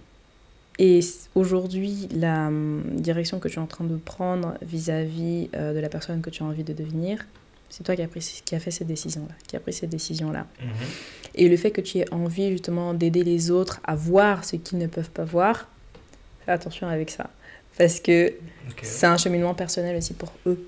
[0.79, 1.01] Et
[1.35, 6.21] aujourd'hui, la hum, direction que tu es en train de prendre vis-à-vis de la personne
[6.21, 7.25] que tu as envie de devenir,
[7.69, 10.47] c'est toi qui as, pris, qui a fait cette décision-là, qui a pris cette décision-là.
[10.61, 10.69] Mhm.
[11.35, 14.77] Et le fait que tu aies envie justement d'aider les autres à voir ce qu'ils
[14.77, 15.67] ne peuvent pas voir,
[16.45, 17.29] Fais attention avec ça.
[17.77, 18.33] Parce que
[18.81, 20.67] c'est un cheminement personnel aussi pour eux.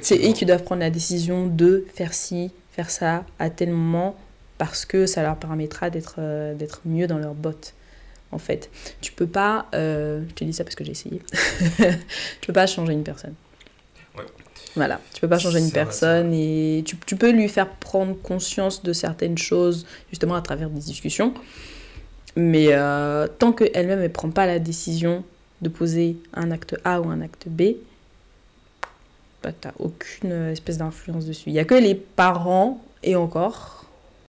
[0.00, 4.16] c'est eux qui doivent prendre la décision de faire ci, faire ça à tel moment
[4.60, 7.72] parce que ça leur permettra d'être euh, d'être mieux dans leurs bottes.
[8.30, 8.68] En fait,
[9.00, 11.22] tu peux pas, euh, je te dis ça parce que j'ai essayé,
[11.78, 13.32] tu peux pas changer une personne.
[14.18, 14.24] Ouais.
[14.76, 18.82] Voilà, tu peux pas changer une personne et tu, tu, peux lui faire prendre conscience
[18.82, 21.32] de certaines choses justement à travers des discussions.
[22.36, 25.24] Mais euh, tant qu'elle-même ne prend pas la décision
[25.62, 27.76] de poser un acte A ou un acte B,
[29.42, 31.44] bah, tu n'as aucune espèce d'influence dessus.
[31.48, 33.79] Il n'y a que les parents, et encore,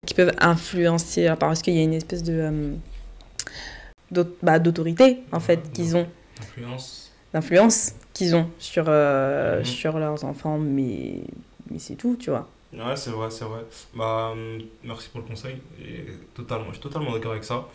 [0.05, 5.71] qui peuvent influencer, parce qu'il y a une espèce de euh, bah, d'autorité, en fait,
[5.71, 6.07] qu'ils ont.
[6.39, 7.11] D'influence.
[7.33, 9.65] D'influence qu'ils ont sur, euh, mhm.
[9.65, 11.21] sur leurs enfants, mais,
[11.69, 12.49] mais c'est tout, tu vois.
[12.73, 13.61] Ouais, c'est vrai, c'est vrai.
[13.93, 15.57] Bah, hum, merci pour le conseil.
[15.79, 17.67] Et totalement, je suis totalement d'accord avec ça.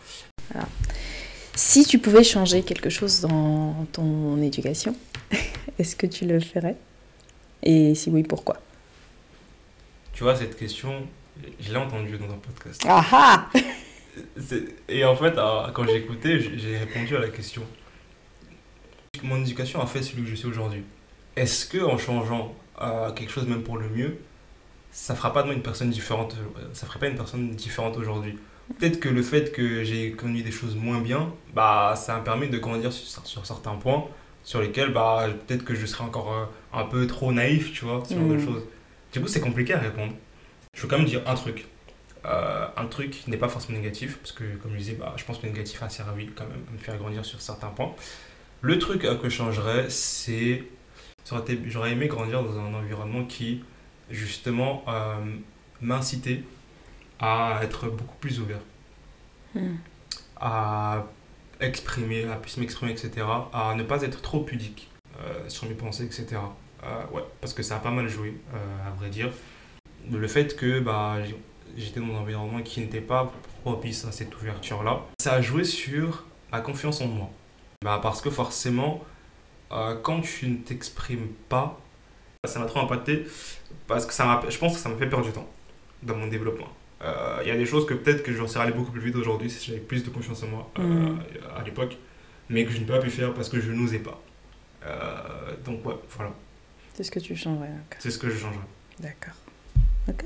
[1.55, 4.95] Si tu pouvais changer quelque chose dans ton éducation,
[5.79, 6.75] est-ce que tu le ferais?
[7.63, 8.57] Et si oui, pourquoi?
[10.13, 11.07] Tu vois, cette question,
[11.59, 12.81] je l'ai entendue dans un podcast.
[12.87, 13.49] Ah ah
[14.89, 15.35] Et en fait,
[15.73, 17.63] quand j'ai écouté, j'ai répondu à la question.
[19.23, 20.83] Mon éducation a fait celui que je suis aujourd'hui.
[21.35, 24.17] Est-ce que en changeant euh, quelque chose même pour le mieux,
[24.91, 26.35] ça fera pas de moi une personne différente,
[26.73, 28.37] ça ferait pas une personne différente aujourd'hui?
[28.79, 32.47] Peut-être que le fait que j'ai connu des choses moins bien, bah, ça me permet
[32.47, 34.07] de grandir sur, sur certains points
[34.47, 36.45] sur lesquels bah, peut-être que je serais encore euh,
[36.79, 38.45] un peu trop naïf, tu vois, ce genre de mm.
[38.45, 38.63] choses.
[39.11, 40.13] Du coup, c'est compliqué à répondre.
[40.77, 41.65] Je veux quand même dire un truc.
[42.25, 45.25] Euh, un truc qui n'est pas forcément négatif, parce que comme je disais, bah, je
[45.25, 47.95] pense que le négatif a servi quand même à me faire grandir sur certains points.
[48.61, 50.63] Le truc euh, que je changerais, c'est.
[51.65, 53.63] J'aurais aimé grandir dans un environnement qui
[54.09, 55.15] justement euh,
[55.81, 56.43] m'inciter
[57.19, 58.61] à être beaucoup plus ouvert,
[59.55, 59.75] hmm.
[60.37, 61.05] à
[61.59, 64.89] exprimer, à plus m'exprimer, etc., à ne pas être trop pudique
[65.49, 66.37] sur mes pensées, etc.
[67.11, 68.39] Ouais, parce que ça a pas mal joué,
[68.85, 69.31] à vrai dire.
[70.11, 71.17] Le fait que bah,
[71.75, 73.31] j'étais dans un environnement qui n'était pas
[73.63, 77.29] propice à cette ouverture-là, ça a joué sur ma confiance en moi.
[77.83, 79.03] Bah, parce que forcément,
[79.69, 81.79] quand tu ne t'exprimes pas,
[82.45, 83.25] ça m'a trop impacté
[83.87, 85.47] parce que ça je pense que ça m'a fait perdre du temps
[86.03, 86.67] dans mon développement.
[87.01, 89.15] Euh, il y a des choses que peut-être que je serais allé beaucoup plus vite
[89.15, 91.19] aujourd'hui si j'avais plus de confiance en moi euh, mm.
[91.55, 91.97] à l'époque,
[92.49, 94.21] mais que je n'ai pas pu faire parce que je n'osais pas.
[94.85, 96.33] Euh, donc ouais, voilà.
[96.93, 97.69] C'est ce que tu changerais.
[97.99, 98.65] C'est ce que je changerais.
[98.99, 99.35] D'accord.
[100.07, 100.25] Ok.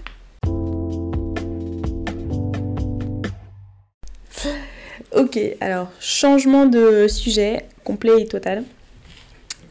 [5.14, 8.64] Ok, alors changement de sujet complet et total.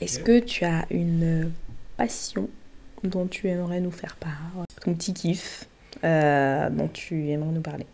[0.01, 1.53] Est-ce que tu as une
[1.97, 2.49] passion
[3.05, 5.65] dont tu aimerais nous faire part Ton petit kiff
[6.05, 7.87] euh, dont tu aimerais nous parler?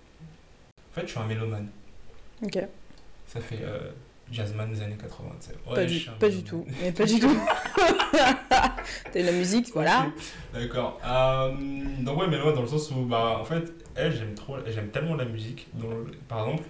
[0.92, 1.68] En fait, je suis un mélomane.
[2.42, 2.58] Ok.
[3.26, 3.90] Ça fait euh,
[4.30, 5.28] jazzman des années 80.
[5.74, 6.64] pas, du, pas du, tout.
[6.82, 7.36] Mais pas du tout.
[9.12, 10.06] T'as la musique, voilà.
[10.52, 11.00] D'accord.
[11.04, 11.52] Euh,
[12.00, 15.14] donc ouais, mélomane dans le sens où, bah, en fait, elle, j'aime trop, j'aime tellement
[15.14, 15.68] la musique.
[16.28, 16.64] par exemple,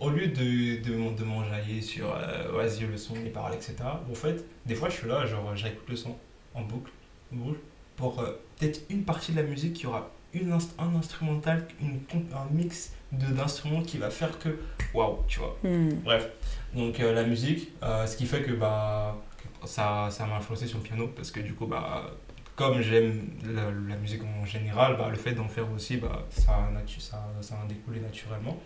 [0.00, 3.76] au lieu de, de, de m'enjailler sur euh, vas-y le son, les paroles, etc.
[4.10, 6.16] En fait, des fois, je suis là, genre, j'écoute le son
[6.54, 6.90] en boucle,
[7.32, 7.60] boucle
[7.96, 12.00] pour euh, peut-être une partie de la musique qui aura une un instrumental, une,
[12.34, 14.58] un mix d'instruments qui va faire que
[14.92, 15.56] waouh, tu vois.
[15.62, 15.90] Hmm.
[16.04, 16.28] Bref,
[16.74, 19.16] donc euh, la musique, euh, ce qui fait que bah,
[19.64, 22.10] ça ça m'a influencé sur le piano parce que du coup, bah,
[22.56, 26.70] comme j'aime la, la, musique en général, bah, le fait d'en faire aussi, bah, ça,
[26.98, 28.60] ça, ça a découlé naturellement.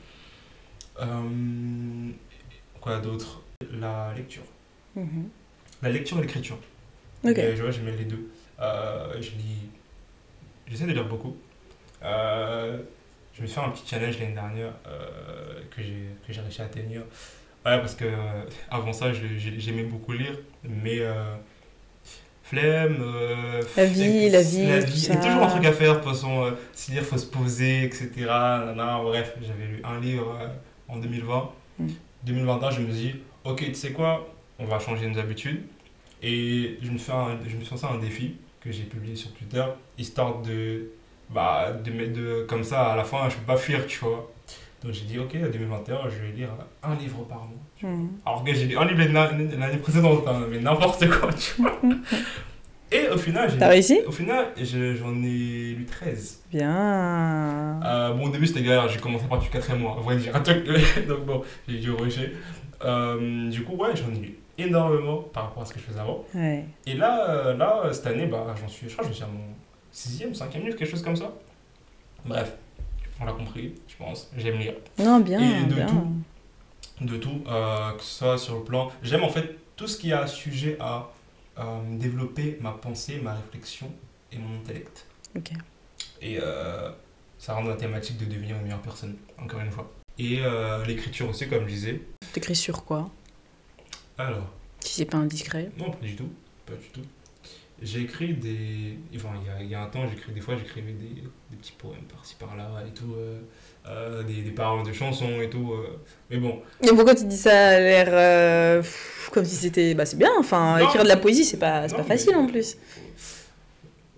[1.00, 2.10] Euh,
[2.80, 3.42] quoi d'autre?
[3.72, 4.44] La lecture.
[4.94, 5.28] Mhm.
[5.82, 6.58] La lecture et l'écriture.
[7.24, 7.36] Ok.
[7.36, 8.30] je vois, j'aime les deux.
[8.58, 9.68] je lis.
[10.66, 11.36] J'essaie de lire beaucoup.
[13.38, 17.02] Je me suis fait un petit challenge l'année dernière euh, que j'ai réussi à tenir.
[17.64, 21.36] Ouais, parce que euh, avant ça, j'aimais beaucoup lire, mais euh,
[22.42, 22.98] flemme.
[23.76, 24.66] la vie, la vie.
[24.66, 25.06] La vie.
[25.06, 26.52] Il y a toujours un truc à faire, de toute façon.
[26.72, 28.10] si lire, faut se poser, etc.
[29.04, 30.36] Bref, j'avais lu un livre
[30.88, 31.50] en 2020.
[32.24, 35.62] 2021, je me dis, ok, tu sais quoi, on va changer nos habitudes.
[36.24, 37.12] Et je me, fais
[37.46, 39.64] je me suis lancé un défi que j'ai publié sur Twitter,
[39.96, 40.90] histoire de
[41.30, 44.30] bah, de, de, comme ça, à la fin, je peux pas fuir, tu vois.
[44.82, 46.50] Donc j'ai dit, ok, 2021, je vais lire
[46.82, 47.90] un livre par mois.
[47.90, 48.08] Hmm.
[48.24, 51.78] Alors que j'ai lu un livre l'année précédente, hein, mais n'importe quoi, tu vois.
[52.90, 53.62] Et au final, j'ai.
[53.62, 54.00] réussi?
[54.06, 56.44] Au final, j'en ai lu 13.
[56.50, 57.80] Bien.
[57.84, 60.32] Euh, bon, au début, c'était galère, j'ai commencé par du 4 mois, à vrai dire.
[61.08, 62.32] Donc bon, j'ai dû rusher.
[62.84, 66.00] Euh, du coup, ouais, j'en ai lu énormément par rapport à ce que je faisais
[66.00, 66.24] avant.
[66.34, 66.64] Ouais.
[66.86, 69.28] Et là, euh, là, cette année, bah, j'en suis, je crois que je suis à
[69.28, 69.54] mon
[69.92, 71.32] sixième, cinquième livre, quelque chose comme ça?
[72.24, 72.56] Bref,
[73.20, 74.30] on l'a compris, je pense.
[74.36, 74.74] J'aime lire.
[74.98, 75.40] Non, bien.
[75.40, 75.86] Et de bien.
[75.86, 77.04] tout.
[77.04, 78.90] De tout, euh, que ce soit sur le plan.
[79.02, 81.10] J'aime en fait tout ce qui a sujet à
[81.58, 83.92] euh, développer ma pensée, ma réflexion
[84.32, 85.06] et mon intellect.
[85.36, 85.52] Ok.
[86.20, 86.90] Et euh,
[87.38, 89.90] ça rend la thématique de devenir une meilleure personne, encore une fois.
[90.18, 90.40] Et
[90.84, 92.00] l'écriture aussi, comme je disais.
[92.32, 93.08] T'écris sur quoi?
[94.18, 94.50] Alors.
[94.80, 96.28] Si c'est pas indiscret Non, pas du tout.
[96.66, 97.02] Pas du tout.
[97.80, 98.98] J'ai écrit des.
[99.14, 101.56] Enfin, il y a, il y a un temps, j'écris des fois, j'écrivais des, des,
[101.56, 103.38] petits poèmes par-ci par-là et tout, euh,
[103.86, 105.72] euh, des, des, paroles de chansons et tout.
[105.72, 106.60] Euh, mais bon.
[106.82, 108.82] Mais pourquoi tu dis ça à l'air
[109.30, 109.94] comme si c'était.
[109.94, 112.76] Bah, c'est bien, enfin, écrire de la poésie, c'est pas, pas facile en plus.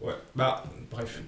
[0.00, 1.20] Ouais, bah, bref.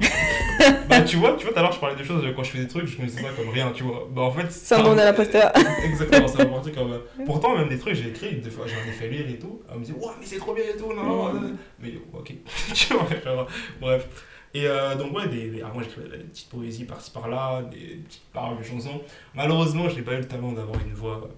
[0.88, 2.58] bah, tu vois, tu vois, tout à l'heure, je parlais des choses quand je fais
[2.58, 4.08] des trucs, je disais ça comme rien, tu vois.
[4.10, 4.50] Bah, en fait.
[4.50, 5.84] Ça me à la.
[5.84, 7.00] Exactement, ça m'a comme.
[7.26, 9.62] Pourtant, même des trucs, j'ai écrit, des fois, j'en ai fait lire et tout.
[9.72, 11.56] On me dit, ouais, mais c'est trop bien et tout, non, mm.
[11.80, 12.32] Mais, ok.
[12.74, 13.46] tu vois, genre,
[13.80, 14.06] bref.
[14.52, 18.32] Et euh, donc, ouais, des, des, moi j'écrivais des petites poésies par-ci par-là, des petites
[18.32, 19.00] paroles de chansons.
[19.34, 21.28] Malheureusement, je n'ai pas eu le talent d'avoir une voix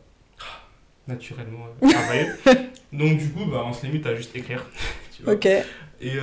[0.40, 0.44] ah,
[1.06, 2.28] naturellement euh, travaillée.
[2.92, 4.64] donc, du coup, bah, on se limite à juste écrire.
[5.14, 5.34] tu vois.
[5.34, 5.46] Ok.
[5.46, 6.18] Et.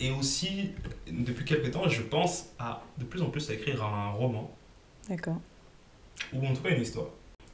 [0.00, 0.70] Euh, et aussi,
[1.10, 4.50] depuis quelques temps, je pense à de plus en plus à écrire un roman.
[5.08, 5.40] D'accord.
[6.32, 7.06] Ou en tout cas une histoire.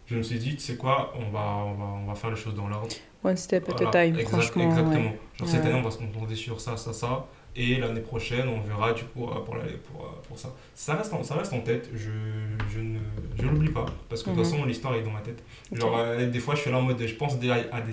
[0.07, 2.37] Je me suis dit, tu sais quoi, on va, on va, on va faire les
[2.37, 2.95] choses dans l'ordre.
[3.23, 4.65] One step at a time, franchement.
[4.65, 5.13] Exactement.
[5.39, 7.27] Genre cette année, on va se concentrer sur ça, ça, ça.
[7.57, 10.53] Et l'année prochaine, on verra du coup pour, pour, pour, pour ça.
[10.75, 12.11] Ça reste, en, ça reste en tête, je,
[12.69, 12.99] je ne
[13.39, 13.87] je l'oublie pas.
[14.09, 14.51] Parce que de toute mhm.
[14.51, 15.43] façon, l'histoire est dans ma tête.
[15.73, 17.93] Genre, euh, des fois, je suis là en mode, je pense déjà à des,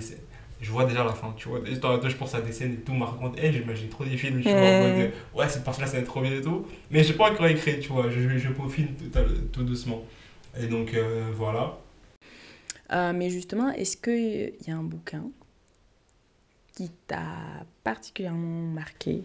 [0.62, 1.60] je vois déjà la fin, tu vois.
[1.64, 4.48] je pense à des scènes et tout, me raconte, hey, j'imagine trop des films, je
[4.48, 6.64] suis en ouais, cette partie-là, ça va être trop bien et tout.
[6.90, 9.20] Mais j'ai pas encore écrit, tu vois, je, je peaufine tout,
[9.52, 10.04] tout, doucement.
[10.56, 11.78] Et donc, euh, voilà.
[12.92, 15.24] Euh, mais justement, est-ce qu'il y a un bouquin
[16.76, 19.22] qui t'a particulièrement marqué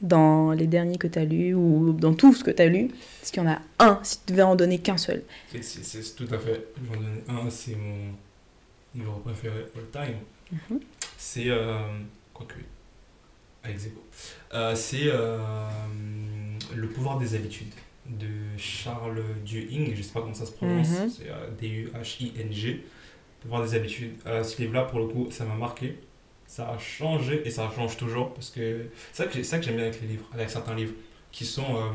[0.00, 2.90] dans les derniers que tu as lus ou dans tout ce que tu as lu?
[3.22, 6.32] Est-ce qu'il y en a un, si tu devais en donner qu'un seul C'est tout
[6.32, 6.68] à fait.
[6.86, 8.14] J'en donner un, c'est mon
[8.94, 10.16] livre préféré all time.
[10.52, 10.80] Mhm.
[11.16, 11.48] C'est.
[11.48, 11.78] Euh,
[12.32, 12.54] quoique.
[13.64, 13.78] Avec
[14.54, 15.38] euh, c'est euh,
[16.74, 17.72] Le pouvoir des habitudes
[18.06, 19.94] de Charles Duhigg.
[19.96, 20.88] Je sais pas comment ça se prononce.
[20.88, 21.10] Mhm.
[21.10, 22.84] C'est D-U-H-I-N-G.
[23.40, 24.14] Pouvoir des habitudes.
[24.24, 25.98] ce livre-là, pour le coup, ça m'a marqué.
[26.46, 28.34] Ça a changé et ça change toujours.
[28.34, 30.94] Parce que c'est ça que j'aime bien avec les livres, avec certains livres
[31.30, 31.92] qui sont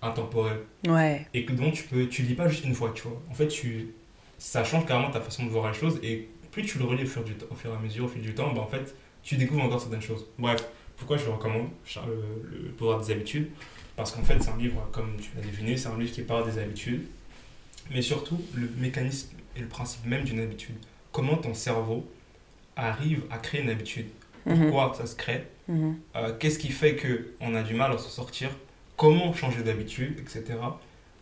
[0.00, 0.60] intemporels.
[0.86, 1.26] Ouais.
[1.34, 3.20] Et que donc tu peux tu lis pas juste une fois, tu vois.
[3.30, 3.94] En fait, tu
[4.38, 7.06] ça change carrément ta façon de voir les choses et plus tu le relis au
[7.06, 9.36] fur, du au fur et à mesure, au fil du temps, bah, en fait, tu
[9.36, 10.26] découvres encore certaines choses.
[10.38, 10.64] Bref,
[10.96, 11.68] pourquoi je le recommande,
[12.06, 13.48] le, le pouvoir des habitudes?
[13.96, 16.50] Parce qu'en fait, c'est un livre, comme tu l'as deviné, c'est un livre qui parle
[16.50, 17.06] des habitudes,
[17.92, 20.74] mais surtout le mécanisme et le principe même d'une habitude.
[21.12, 22.08] Comment ton cerveau
[22.76, 24.06] arrive à créer une habitude?
[24.46, 24.70] Mhm.
[24.70, 25.44] Pourquoi ça se crée?
[25.68, 25.96] Mhm.
[26.16, 28.50] euh, Qu'est-ce qui fait qu'on a du mal à s'en sortir?
[28.96, 30.58] Comment changer d'habitude, etc.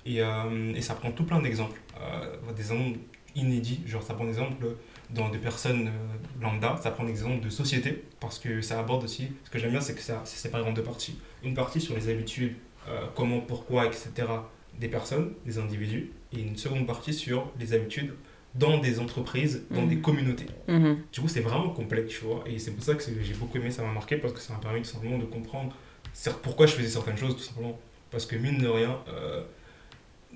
[0.06, 1.78] Et, euh, et, ça prend tout plein d'exemples.
[2.00, 2.98] Euh, des exemples
[3.34, 4.66] inédits, genre ça prend des exemples
[5.10, 6.78] dans des personnes euh, lambda.
[6.82, 9.94] Ça prend l'exemple de société, parce que ça aborde aussi, ce que j'aime bien, c'est
[9.94, 11.18] que ça c'est séparé en deux parties.
[11.42, 12.54] Une partie sur les habitudes,
[12.88, 14.10] euh, comment, pourquoi, etc.
[14.78, 18.14] des personnes, des individus, et une seconde partie sur les habitudes
[18.54, 20.02] dans des entreprises, dans des mhm.
[20.02, 20.46] communautés.
[20.66, 20.98] Mhm.
[21.12, 23.70] Du coup, c'est vraiment complet, tu vois, et c'est pour ça que j'ai beaucoup aimé,
[23.70, 25.74] ça m'a marqué, parce que ça m'a permis tout simplement de comprendre
[26.42, 27.78] pourquoi je faisais certaines choses, tout simplement.
[28.10, 29.42] Parce que mine de rien, euh,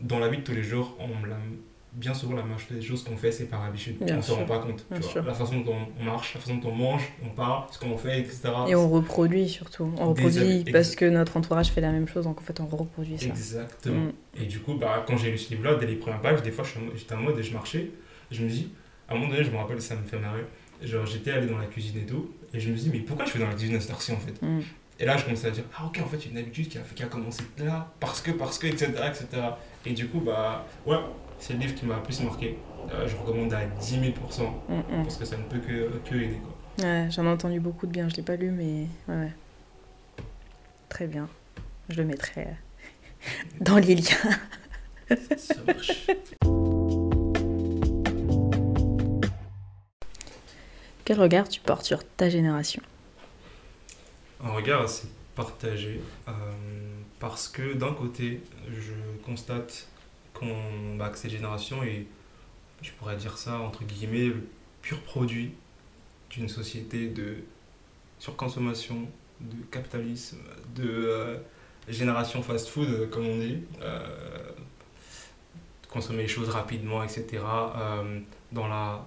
[0.01, 1.37] dans la vie de tous les jours, on l'a
[1.93, 4.33] bien souvent la majorité des choses qu'on fait c'est par habitude Bien on ne se
[4.33, 5.23] rend pas compte tu vois.
[5.23, 8.21] la façon dont on marche la façon dont on mange on parle ce qu'on fait
[8.21, 9.93] etc Et on reproduit surtout.
[9.97, 12.67] On Des reproduit parce que notre entourage fait la même chose, donc en fait on
[12.67, 13.27] reproduit ça.
[13.27, 14.13] exactement Mm.
[14.43, 16.51] et du coup bah, quand j'ai lu ce livre là dès les premières pages des
[16.53, 17.91] fois suis j'étais en mode et je marchais
[18.31, 18.71] et je me dis
[19.09, 20.45] à un moment donné je me rappelle ça me fait marrer
[20.83, 23.33] genre j'étais allé dans la cuisine et tout et je me dis mais pourquoi je
[23.33, 24.41] fais dans la cuisine à cette heure-ci en fait?
[24.43, 24.61] Mm.
[24.99, 26.69] Et là, je commençais à dire, ah ok, en fait, il y a une habitude
[26.69, 29.27] qui a, qui a commencé là, parce que, parce que, etc., etc.
[29.87, 30.99] Et du coup, bah, ouais,
[31.41, 32.59] c'est le livre qui m'a le plus marqué.
[32.93, 34.13] Euh, je recommande à 10 000%,
[34.69, 35.03] Mm, mm.
[35.03, 36.85] parce que ça ne peut que, que aider, quoi.
[36.87, 39.33] Ouais, j'en ai entendu beaucoup de bien, je l'ai pas lu, mais ouais, ouais.
[40.89, 41.29] Très bien.
[41.89, 44.39] Je le mettrai euh, dans les liens.
[45.37, 46.07] Ça marche.
[51.05, 52.83] Quel regard tu portes sur ta génération?
[54.43, 56.33] Un regard assez partagé, euh,
[57.19, 58.93] parce que d'un côté, je
[59.25, 59.89] constate
[60.35, 62.07] qu'on, bah, que cette génération est,
[62.83, 64.47] je pourrais dire ça, entre guillemets, le
[64.83, 65.53] pur produit
[66.31, 67.37] d'une société de
[68.19, 69.09] surconsommation,
[69.41, 70.39] de capitalisme,
[70.75, 71.37] de euh,
[71.89, 74.07] génération fast-food, comme on dit, euh,
[75.89, 78.21] consommer les choses rapidement, etc., euh,
[78.53, 79.07] dans, la,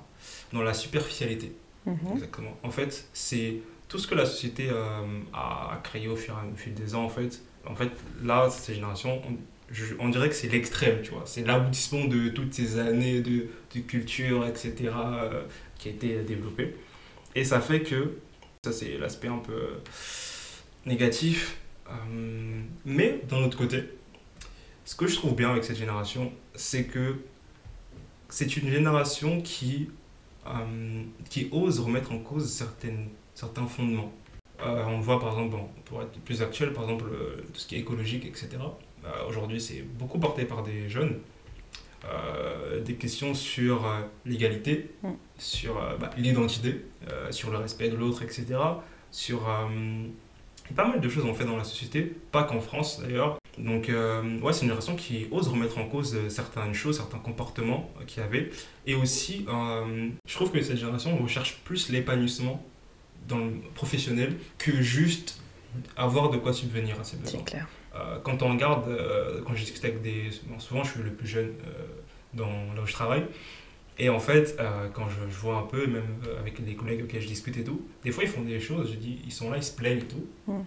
[0.51, 1.55] dans la superficialité.
[1.85, 1.97] Mhm.
[2.13, 2.57] Exactement.
[2.63, 3.57] En fait, c'est
[3.87, 7.03] tout ce que la société euh, a créé au fur et fil des ans.
[7.03, 7.91] En fait, en fait
[8.23, 9.37] là, cette génération, on,
[9.71, 11.23] je- on dirait que c'est l'extrême, tu vois.
[11.25, 15.43] C'est l'aboutissement de toutes ces années de, de culture, etc., euh,
[15.77, 16.75] qui a été développée.
[17.35, 18.17] Et ça fait que,
[18.65, 19.79] ça c'est l'aspect un peu euh,
[20.85, 21.57] négatif.
[21.89, 23.83] euh, mais d'un autre côté,
[24.85, 27.17] ce que je trouve bien avec cette génération, c'est que
[28.29, 29.89] c'est une génération qui
[31.29, 34.13] qui ose remettre en cause certaines, certains fondements.
[34.65, 37.05] On voit par exemple, pour être plus actuel, par exemple
[37.53, 38.77] tout ce qui est écologique, etc.
[39.05, 41.19] Euh, Aujourd'hui, c'est beaucoup porté par des jeunes.
[42.05, 45.11] Euh, des questions sur euh, l'égalité, Mm.
[45.37, 46.83] sur euh, bah, l'identité,
[47.31, 48.45] sur le respect de l'autre, etc.
[49.11, 49.41] Sur
[50.75, 53.37] pas mal de choses en fait dans la société, pas qu'en France d'ailleurs.
[53.57, 58.23] Donc ouais, c'est une génération qui ose remettre en cause certaines choses, certains comportements qu'il
[58.23, 58.49] y avait.
[58.87, 59.45] Et aussi,
[60.25, 62.63] je trouve que cette génération recherche plus l'épanouissement
[63.27, 65.41] dans le professionnel que juste
[65.97, 67.39] avoir de quoi subvenir à ses besoins.
[67.39, 67.67] C'est clair.
[67.95, 70.29] Euh, quand on regarde, euh, quand je discute avec des...
[70.45, 71.85] bon, souvent, je suis le plus jeune euh,
[72.33, 73.25] dans, là où je travaille.
[73.99, 77.21] Et en fait, euh, quand je, je vois un peu, même avec les collègues auxquels
[77.21, 79.57] je discute et tout, des fois, ils font des choses, je dis, ils sont là,
[79.57, 80.25] ils se plaignent et tout.
[80.47, 80.61] Mm.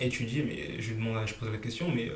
[0.00, 2.10] Et tu dis, mais je lui demande, je pose la question, mais,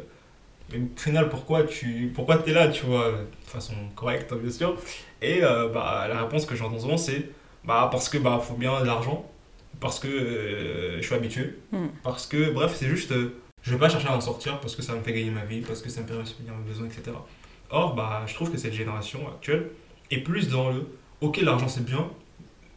[0.70, 4.76] mais au final, pourquoi tu pourquoi es là, tu vois, de façon correcte, bien sûr.
[5.22, 7.30] Et euh, bah, la réponse que j'entends souvent, c'est,
[7.64, 9.30] bah, parce que bah, faut bien de l'argent,
[9.80, 11.86] parce que euh, je suis habitué, Mm.
[12.02, 13.12] parce que, bref, c'est juste,
[13.66, 15.60] je vais pas chercher à en sortir parce que ça me fait gagner ma vie,
[15.60, 17.16] parce que ça me permet de subvenir mes besoins, etc.
[17.70, 19.70] Or, bah, je trouve que cette génération actuelle
[20.12, 20.86] est plus dans le,
[21.20, 22.08] ok, l'argent c'est bien,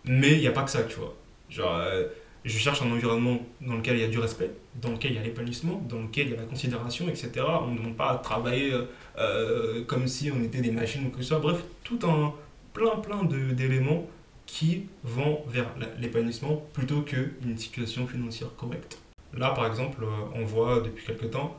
[0.06, 1.16] mais il n'y a pas que ça, tu vois.
[1.48, 2.08] Genre, euh,
[2.44, 4.50] je cherche un environnement dans lequel il y a du respect,
[4.82, 7.32] dans lequel il y a l'épanouissement, dans lequel il y a la considération, etc.
[7.62, 8.86] On ne demande pas à travailler euh,
[9.20, 11.38] euh, comme si on était des machines ou que soit.
[11.38, 12.34] Bref, tout un
[12.74, 14.08] plein plein d'éléments
[14.48, 18.98] qui vont vers l'épanouissement plutôt qu'une situation financière correcte.
[19.38, 21.56] Là, par exemple, euh, on voit depuis quelques temps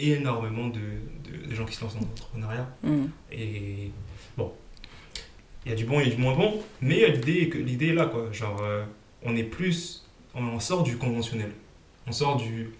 [0.00, 2.68] énormément de, de- de gens qui se lancent dans l'entrepreneuriat.
[2.82, 3.04] Mm.
[3.32, 3.90] Et
[4.36, 4.52] bon,
[5.64, 7.94] il y a du bon et du moins bon, mais l'idée est que- l'idée est
[7.94, 8.32] là, quoi.
[8.32, 8.84] Genre, euh,
[9.22, 11.52] on est plus, on, on sort du conventionnel.
[12.06, 12.70] On sort du,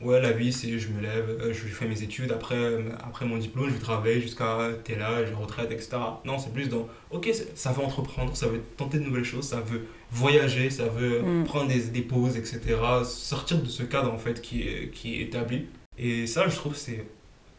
[0.00, 3.26] ouais, la vie, c'est je me lève, euh, je fais mes études, après, euh, après
[3.26, 5.96] mon diplôme, je vais travailler jusqu'à tel âge, retraite, etc.
[6.24, 9.60] Non, c'est plus dans, ok, ça veut entreprendre, ça veut tenter de nouvelles choses, ça
[9.60, 11.44] veut voyager, ça veut Mm.
[11.44, 12.60] prendre des, des pauses, etc.
[13.04, 15.66] Sortir de ce cadre, en fait, qui est, qui est établi.
[15.98, 17.04] Et ça, je trouve, c'est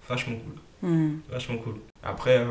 [0.07, 1.19] vachement cool Mm.
[1.29, 1.75] vachement cool.
[2.03, 2.47] Après, euh,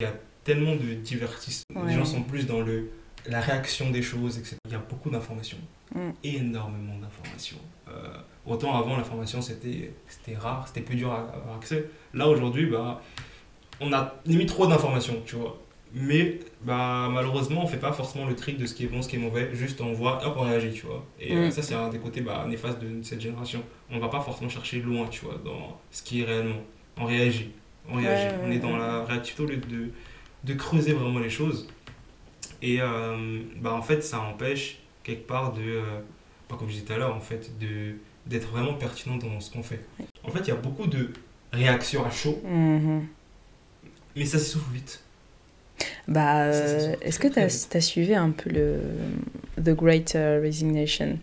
[0.00, 0.12] il y a
[0.42, 1.82] tellement de divertissement.
[1.82, 1.88] Ouais.
[1.90, 2.90] Les gens sont plus dans le,
[3.26, 4.56] la réaction des choses, etc.
[4.66, 5.58] Il y a beaucoup d'informations.
[5.94, 6.10] Mm.
[6.24, 7.58] Énormément d'informations.
[7.88, 8.16] Euh,
[8.50, 11.86] autant avant, l'information, c'était c'était rare, c'était plus dur à avoir accès.
[12.14, 13.00] Là, aujourd'hui, bah,
[13.80, 15.58] on a limite trop d'informations, tu vois.
[15.92, 19.08] Mais bah, malheureusement, on fait pas forcément le trick de ce qui est bon, ce
[19.08, 19.50] qui est mauvais.
[19.54, 21.04] Juste on voit, hop, on réagit, tu vois.
[21.18, 21.50] Et euh, Mm.
[21.50, 23.62] ça, c'est un des côtés bah, néfastes de cette génération.
[23.90, 26.60] On va pas forcément chercher loin, tu vois, dans ce qui est réellement.
[26.96, 27.50] On réagit.
[27.88, 28.26] On réagit.
[28.36, 29.90] Ouais, on est dans la réactivité au lieu de,
[30.44, 31.66] de creuser vraiment les choses.
[32.62, 35.82] Et euh, bah, en fait, ça empêche quelque part de, euh,
[36.46, 37.94] pas comme je disais tout à l'heure, en fait, de
[38.26, 39.80] d'être vraiment pertinent dans ce qu'on fait.
[40.24, 41.10] En fait, il y a beaucoup de
[41.52, 43.06] réactions à chaud, Mhm.
[44.16, 45.00] mais ça s'essouffle vite.
[46.08, 48.80] Bah, euh, est-ce que tu as, suivi un peu le
[49.62, 51.18] The Great euh, Resignation?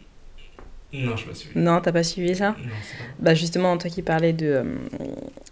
[0.94, 1.60] Non, je pas suivi.
[1.60, 2.52] Non, t'as pas suivi ça?
[2.52, 3.04] Non, c'est pas.
[3.20, 4.64] Bah justement, toi qui parlais de, euh,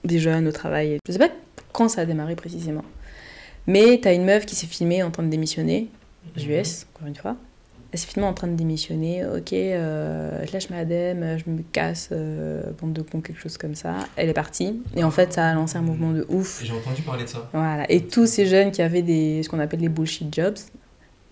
[0.04, 1.30] des jeunes au travail, je sais pas
[1.74, 2.86] quand ça a démarré précisément,
[3.68, 5.90] mais t'as une meuf qui s'est filmée en train de démissionner,
[6.36, 6.52] aux Mhm.
[6.52, 7.36] US, encore une fois.
[7.92, 11.62] Elle s'est filmée en train de démissionner, ok, euh, je lâche ma ADEME, je me
[11.72, 13.96] casse, euh, bande de cons, quelque chose comme ça.
[14.18, 16.62] Elle est partie, et en fait ça a lancé un mouvement de ouf.
[16.64, 17.50] J'ai entendu parler de ça.
[17.54, 17.90] Voilà.
[17.90, 20.58] Et tous ces jeunes qui avaient des, ce qu'on appelle les bullshit jobs,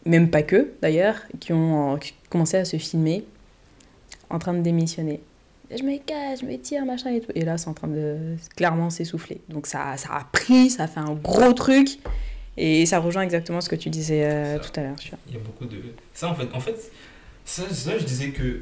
[0.06, 1.97] même pas que d'ailleurs, qui ont euh,
[2.30, 3.26] commencé à se filmer
[4.30, 5.22] en train de démissionner.
[5.76, 7.32] Je me cache, je me tire, machin et tout.
[7.36, 9.41] Et là, c'est en train de clairement s'essouffler.
[9.49, 11.99] Donc ça, ça a pris, ça a fait un gros truc.
[12.58, 14.95] Et ça rejoint exactement ce que tu disais euh, tout à l'heure.
[15.28, 15.78] Il y a beaucoup de.
[16.14, 16.91] Ça, en fait, en fait
[17.45, 18.62] ça, ça, je disais que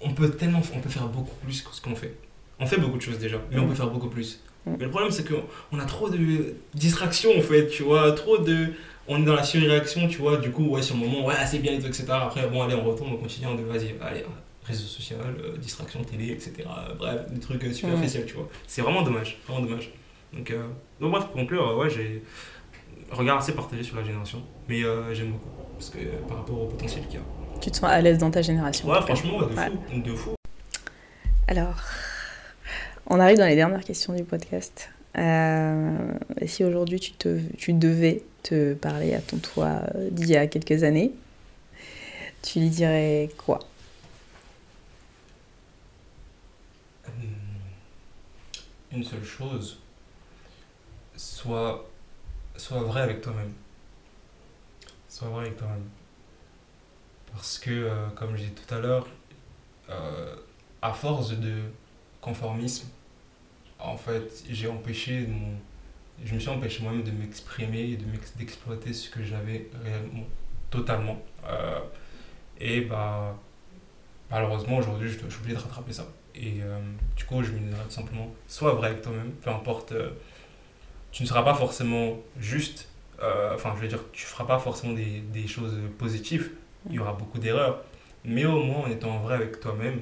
[0.00, 0.60] on peut tellement.
[0.74, 2.14] On peut faire beaucoup plus que ce qu'on fait.
[2.60, 3.68] On fait beaucoup de choses déjà, mais on Mm.
[3.68, 4.40] peut faire beaucoup plus.
[4.66, 4.70] Mm.
[4.78, 8.12] Mais le problème, c'est qu'on a trop de distractions, en fait, tu vois.
[8.12, 8.68] Trop de.
[9.06, 10.36] On est dans la surréaction, tu vois.
[10.38, 12.04] Du coup, ouais, sur le moment, ouais, c'est bien et tout, etc.
[12.10, 14.24] Après, bon, allez, on retourne, on continue, on dit, vas-y, allez,
[14.64, 16.52] réseau social, euh, distraction télé, etc.
[16.98, 18.48] Bref, des trucs euh, superficiels, tu vois.
[18.66, 19.90] C'est vraiment dommage, vraiment dommage.
[20.34, 20.66] Donc, euh,
[21.00, 22.22] donc bref, pour conclure, ouais, j'ai
[23.10, 26.60] regard assez partagé sur la génération, mais euh, j'aime beaucoup, parce que euh, par rapport
[26.62, 27.26] au potentiel qu'il y a.
[27.60, 28.88] Tu te sens à l'aise dans ta génération.
[28.88, 29.66] Ouais, franchement, de Ouais.
[29.66, 30.34] fou, de fou.
[31.48, 31.80] Alors,
[33.06, 34.90] on arrive dans les dernières questions du podcast.
[35.16, 36.12] Euh,
[36.46, 40.46] si aujourd'hui tu, te, tu devais te parler à ton toi euh, d'il y a
[40.46, 41.12] quelques années,
[42.42, 43.58] tu lui dirais quoi?
[47.06, 47.12] Hum,
[48.92, 49.78] Une seule chose,
[51.16, 51.88] sois,
[52.58, 53.52] sois vrai avec toi-même.
[55.08, 55.88] Sois vrai avec toi-même.
[57.32, 59.06] Parce que, euh, comme je disais tout à l'heure,
[59.90, 60.34] euh,
[60.82, 61.62] à force de
[62.20, 62.88] conformisme,
[63.78, 65.54] en fait, j'ai empêché mon,
[66.24, 67.98] je me suis empêché moi-même de m'exprimer et
[68.36, 70.26] d'exploiter ce que j'avais réellement,
[70.70, 71.22] totalement.
[71.46, 71.80] Euh,
[72.60, 73.36] et bah,
[74.30, 76.08] malheureusement, aujourd'hui, je, suis obligé de rattraper ça.
[76.34, 76.60] Et
[77.16, 79.92] du coup, je me dirais tout simplement, sois vrai avec toi-même, peu importe.
[81.12, 82.88] Tu ne seras pas forcément juste,
[83.22, 86.50] euh, enfin, je veux dire, tu feras pas forcément des, des choses positives,
[86.88, 87.82] il y aura beaucoup d'erreurs,
[88.24, 90.00] mais au moins en étant vrai avec toi-même,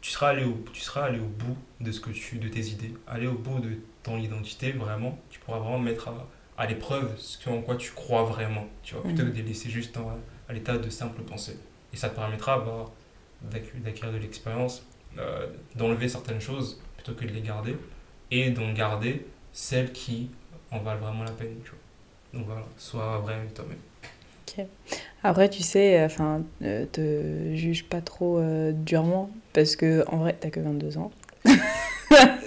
[0.00, 2.60] tu seras allé au, tu seras allé au bout de ce que tu, de tes
[2.68, 7.12] idées, aller au bout de ton identité, vraiment, tu pourras vraiment mettre à, à l'épreuve
[7.18, 9.32] ce en quoi tu crois vraiment, tu vois, plutôt que Mhm.
[9.32, 11.58] de les laisser juste en- à l'état de simple pensée.
[11.92, 12.86] Et ça te permettra bah,
[13.50, 14.84] d'acqu- d'acquérir de l'expérience,
[15.18, 17.76] euh, d'enlever certaines choses plutôt que de les garder,
[18.30, 19.26] et d'en garder
[19.58, 20.30] celles qui
[20.70, 21.78] en valent vraiment la peine, tu vois.
[22.32, 23.78] Donc voilà, sois vrai avec toi-même.
[25.22, 30.36] Après, tu sais, enfin, euh, te juge pas trop euh, durement parce que en vrai,
[30.38, 31.10] t'as que 22 ans.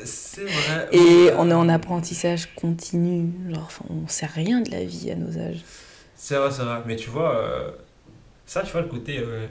[0.04, 0.88] C'est vrai.
[0.94, 3.30] Et on est en apprentissage continu.
[3.50, 5.64] Genre, on sait rien de la vie à nos âges.
[6.16, 6.82] C'est vrai, c'est vrai.
[6.86, 7.72] Mais tu vois, euh,
[8.46, 9.20] ça, tu vois, le côté.
[9.20, 9.48] euh,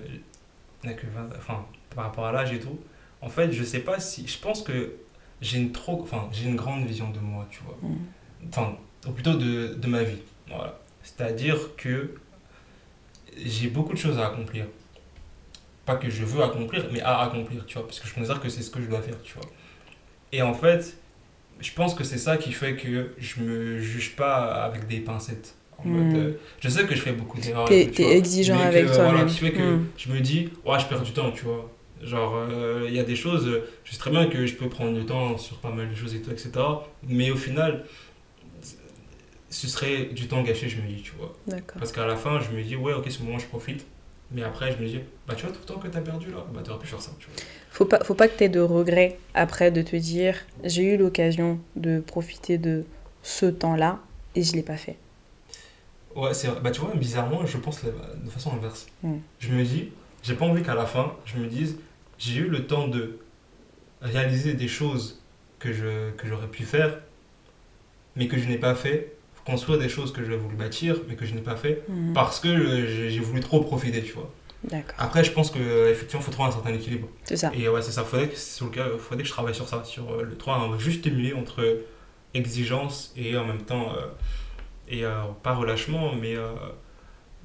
[0.83, 2.79] que 20 enfin, par rapport à l'âge et tout.
[3.21, 4.27] En fait, je sais pas si.
[4.27, 4.95] Je pense que
[5.41, 6.01] j'ai une trop.
[6.03, 7.77] Enfin, j'ai une grande vision de moi, tu vois.
[7.83, 7.97] Mm.
[8.49, 8.77] Enfin,
[9.07, 10.19] ou plutôt de, de ma vie.
[10.49, 10.79] Voilà.
[11.03, 12.15] C'est-à-dire que
[13.37, 14.67] j'ai beaucoup de choses à accomplir.
[15.87, 17.87] Pas que je veux accomplir, mais à accomplir, tu vois.
[17.87, 19.47] Parce que je considère que c'est ce que je dois faire, tu vois.
[20.33, 20.97] Et en fait,
[21.61, 25.55] je pense que c'est ça qui fait que je me juge pas avec des pincettes.
[25.79, 25.93] En Mm.
[25.93, 27.67] mode, euh, je sais que je fais beaucoup d'erreurs.
[27.67, 29.13] T'es- exigeant mais que, avec toi-même.
[29.15, 29.87] Voilà, qui fait que Mm.
[29.97, 31.71] je me dis, ouais, je perds du temps, tu vois.
[32.03, 34.69] Genre, euh, il y a des choses, euh, je sais très bien que je peux
[34.69, 36.53] prendre du temps sur pas mal de choses et tout, etc.
[37.07, 37.85] Mais au final,
[39.51, 41.35] ce serait du temps gâché, je me dis, tu vois.
[41.79, 43.85] Parce qu'à la fin, je me dis, ouais, ok, ce moment, je profite.
[44.33, 46.47] Mais après, je me dis, bah, tu vois, tout le temps que t'as perdu là,
[46.55, 47.35] bah, t'aurais pu faire ça, tu vois.
[47.71, 50.97] Faut pas, faut pas que tu aies de regrets après de te dire j'ai eu
[50.97, 52.85] l'occasion de profiter de
[53.23, 54.01] ce temps-là
[54.35, 54.97] et je l'ai pas fait.
[56.15, 56.49] Ouais, c'est.
[56.63, 58.87] Bah, tu vois, bizarrement, je pense de façon inverse.
[59.03, 59.17] Mm.
[59.41, 59.91] Je me dis,
[60.23, 61.77] j'ai pas envie qu'à la fin, je me dise,
[62.21, 63.19] j'ai eu le temps de
[64.03, 65.21] réaliser des choses
[65.59, 66.99] que je que j'aurais pu faire,
[68.17, 71.25] mais que je n'ai pas fait, construire des choses que j'aurais voulu bâtir, mais que
[71.27, 72.13] je n'ai pas fait, Mhm.
[72.15, 74.31] parce que j'ai voulu trop profiter, tu vois.
[74.99, 77.09] Après, je pense que euh, effectivement, faut trouver un certain équilibre.
[77.25, 77.51] C'est ça.
[77.55, 78.05] Et ouais, c'est ça.
[78.05, 81.07] Faudrait le cas, faudrait que je travaille sur ça, sur euh, le trouver un juste
[81.07, 81.79] milieu entre
[82.35, 84.07] exigence et en même temps, euh,
[84.89, 86.37] et euh, pas relâchement, mais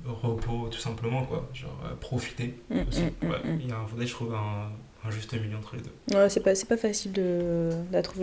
[0.05, 1.49] repos, tout simplement, quoi.
[1.53, 3.01] Genre euh, profiter Mm, aussi.
[3.01, 3.37] mm, mm, ouais.
[3.61, 4.69] Il y a un- faudrait je trouve un,
[5.07, 6.15] un juste milieu entre les deux.
[6.17, 7.69] Ouais, c'est pas, c'est pas facile de,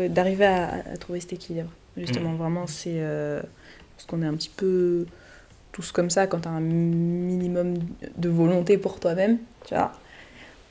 [0.08, 1.70] d'arriver à, à trouver cet équilibre.
[1.96, 3.42] Justement, vraiment, c'est euh,
[3.96, 5.06] parce qu'on est un petit peu
[5.72, 7.74] tous comme ça quand tu as un minimum
[8.16, 9.92] de volonté pour toi-même, tu vois.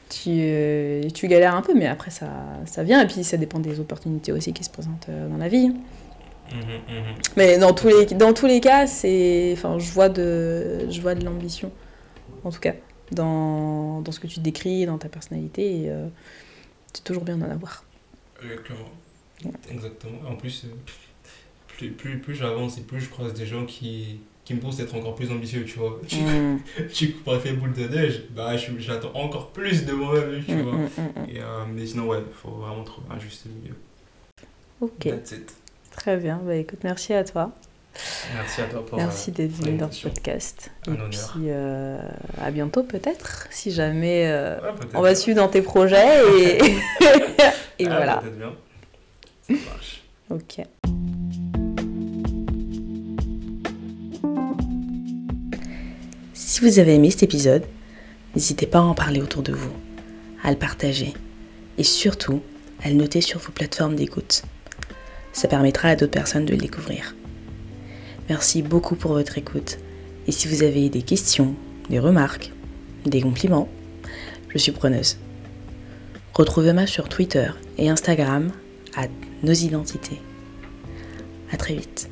[0.10, 2.28] Tu, euh, tu galères un peu, mais après ça,
[2.66, 5.47] ça vient, et puis ça dépend des opportunités aussi qui se présentent euh, dans la
[5.47, 5.72] vie.
[6.54, 11.02] Mhm, Mais dans tous les, dans tous les cas, c'est, enfin, je vois de, je
[11.02, 11.72] vois de l'ambition,
[12.43, 12.74] en tout cas.
[13.12, 15.84] dans, dans, ce que tu décris, dans ta personnalité.
[15.84, 15.91] Et
[16.93, 17.84] c'est toujours bien d'en avoir.
[18.43, 18.89] Exactement.
[19.70, 20.30] Exactement.
[20.30, 20.66] En plus,
[21.68, 24.84] plus, plus, plus j'avance et plus je croise des gens qui, qui me poussent à
[24.84, 25.99] être encore plus ambitieux, tu vois.
[26.12, 26.60] Mm.
[26.93, 30.74] Tu coupes fait boule de neige, bah, j'attends encore plus de moi-même, tu mm, vois.
[30.74, 31.39] Mm, et,
[31.74, 33.76] mais sinon, ouais, il faut vraiment trouver un juste milieu.
[34.80, 35.08] Ok.
[35.92, 36.39] Très bien.
[36.44, 37.52] Bah, écoute, merci à toi.
[38.36, 40.72] Merci à toi pour Merci d'être venu dans ce podcast.
[40.88, 42.00] et puis euh,
[42.42, 44.58] à bientôt peut-être, si jamais euh,
[44.94, 46.58] on va suivre dans tes projets et,
[47.80, 48.18] et ah, voilà.
[48.18, 48.54] Peut-être bien.
[49.42, 50.04] Ça marche.
[50.30, 50.66] ok.
[56.34, 57.66] Si vous avez aimé cet épisode,
[58.36, 59.74] n'hésitez pas à en parler autour de vous,
[60.44, 61.14] à le partager
[61.78, 62.42] et surtout
[62.84, 64.44] à le noter sur vos plateformes d'écoute.
[65.34, 67.16] Ça permettra à d'autres personnes de le découvrir.
[68.30, 69.78] Merci beaucoup pour votre écoute.
[70.28, 71.56] Et si vous avez des questions,
[71.90, 72.52] des remarques,
[73.06, 73.70] des compliments,
[74.50, 75.18] je suis preneuse.
[76.34, 78.52] Retrouvez-moi sur Twitter et Instagram
[78.96, 79.08] à
[79.44, 80.22] nos identités.
[81.52, 82.10] À très vite.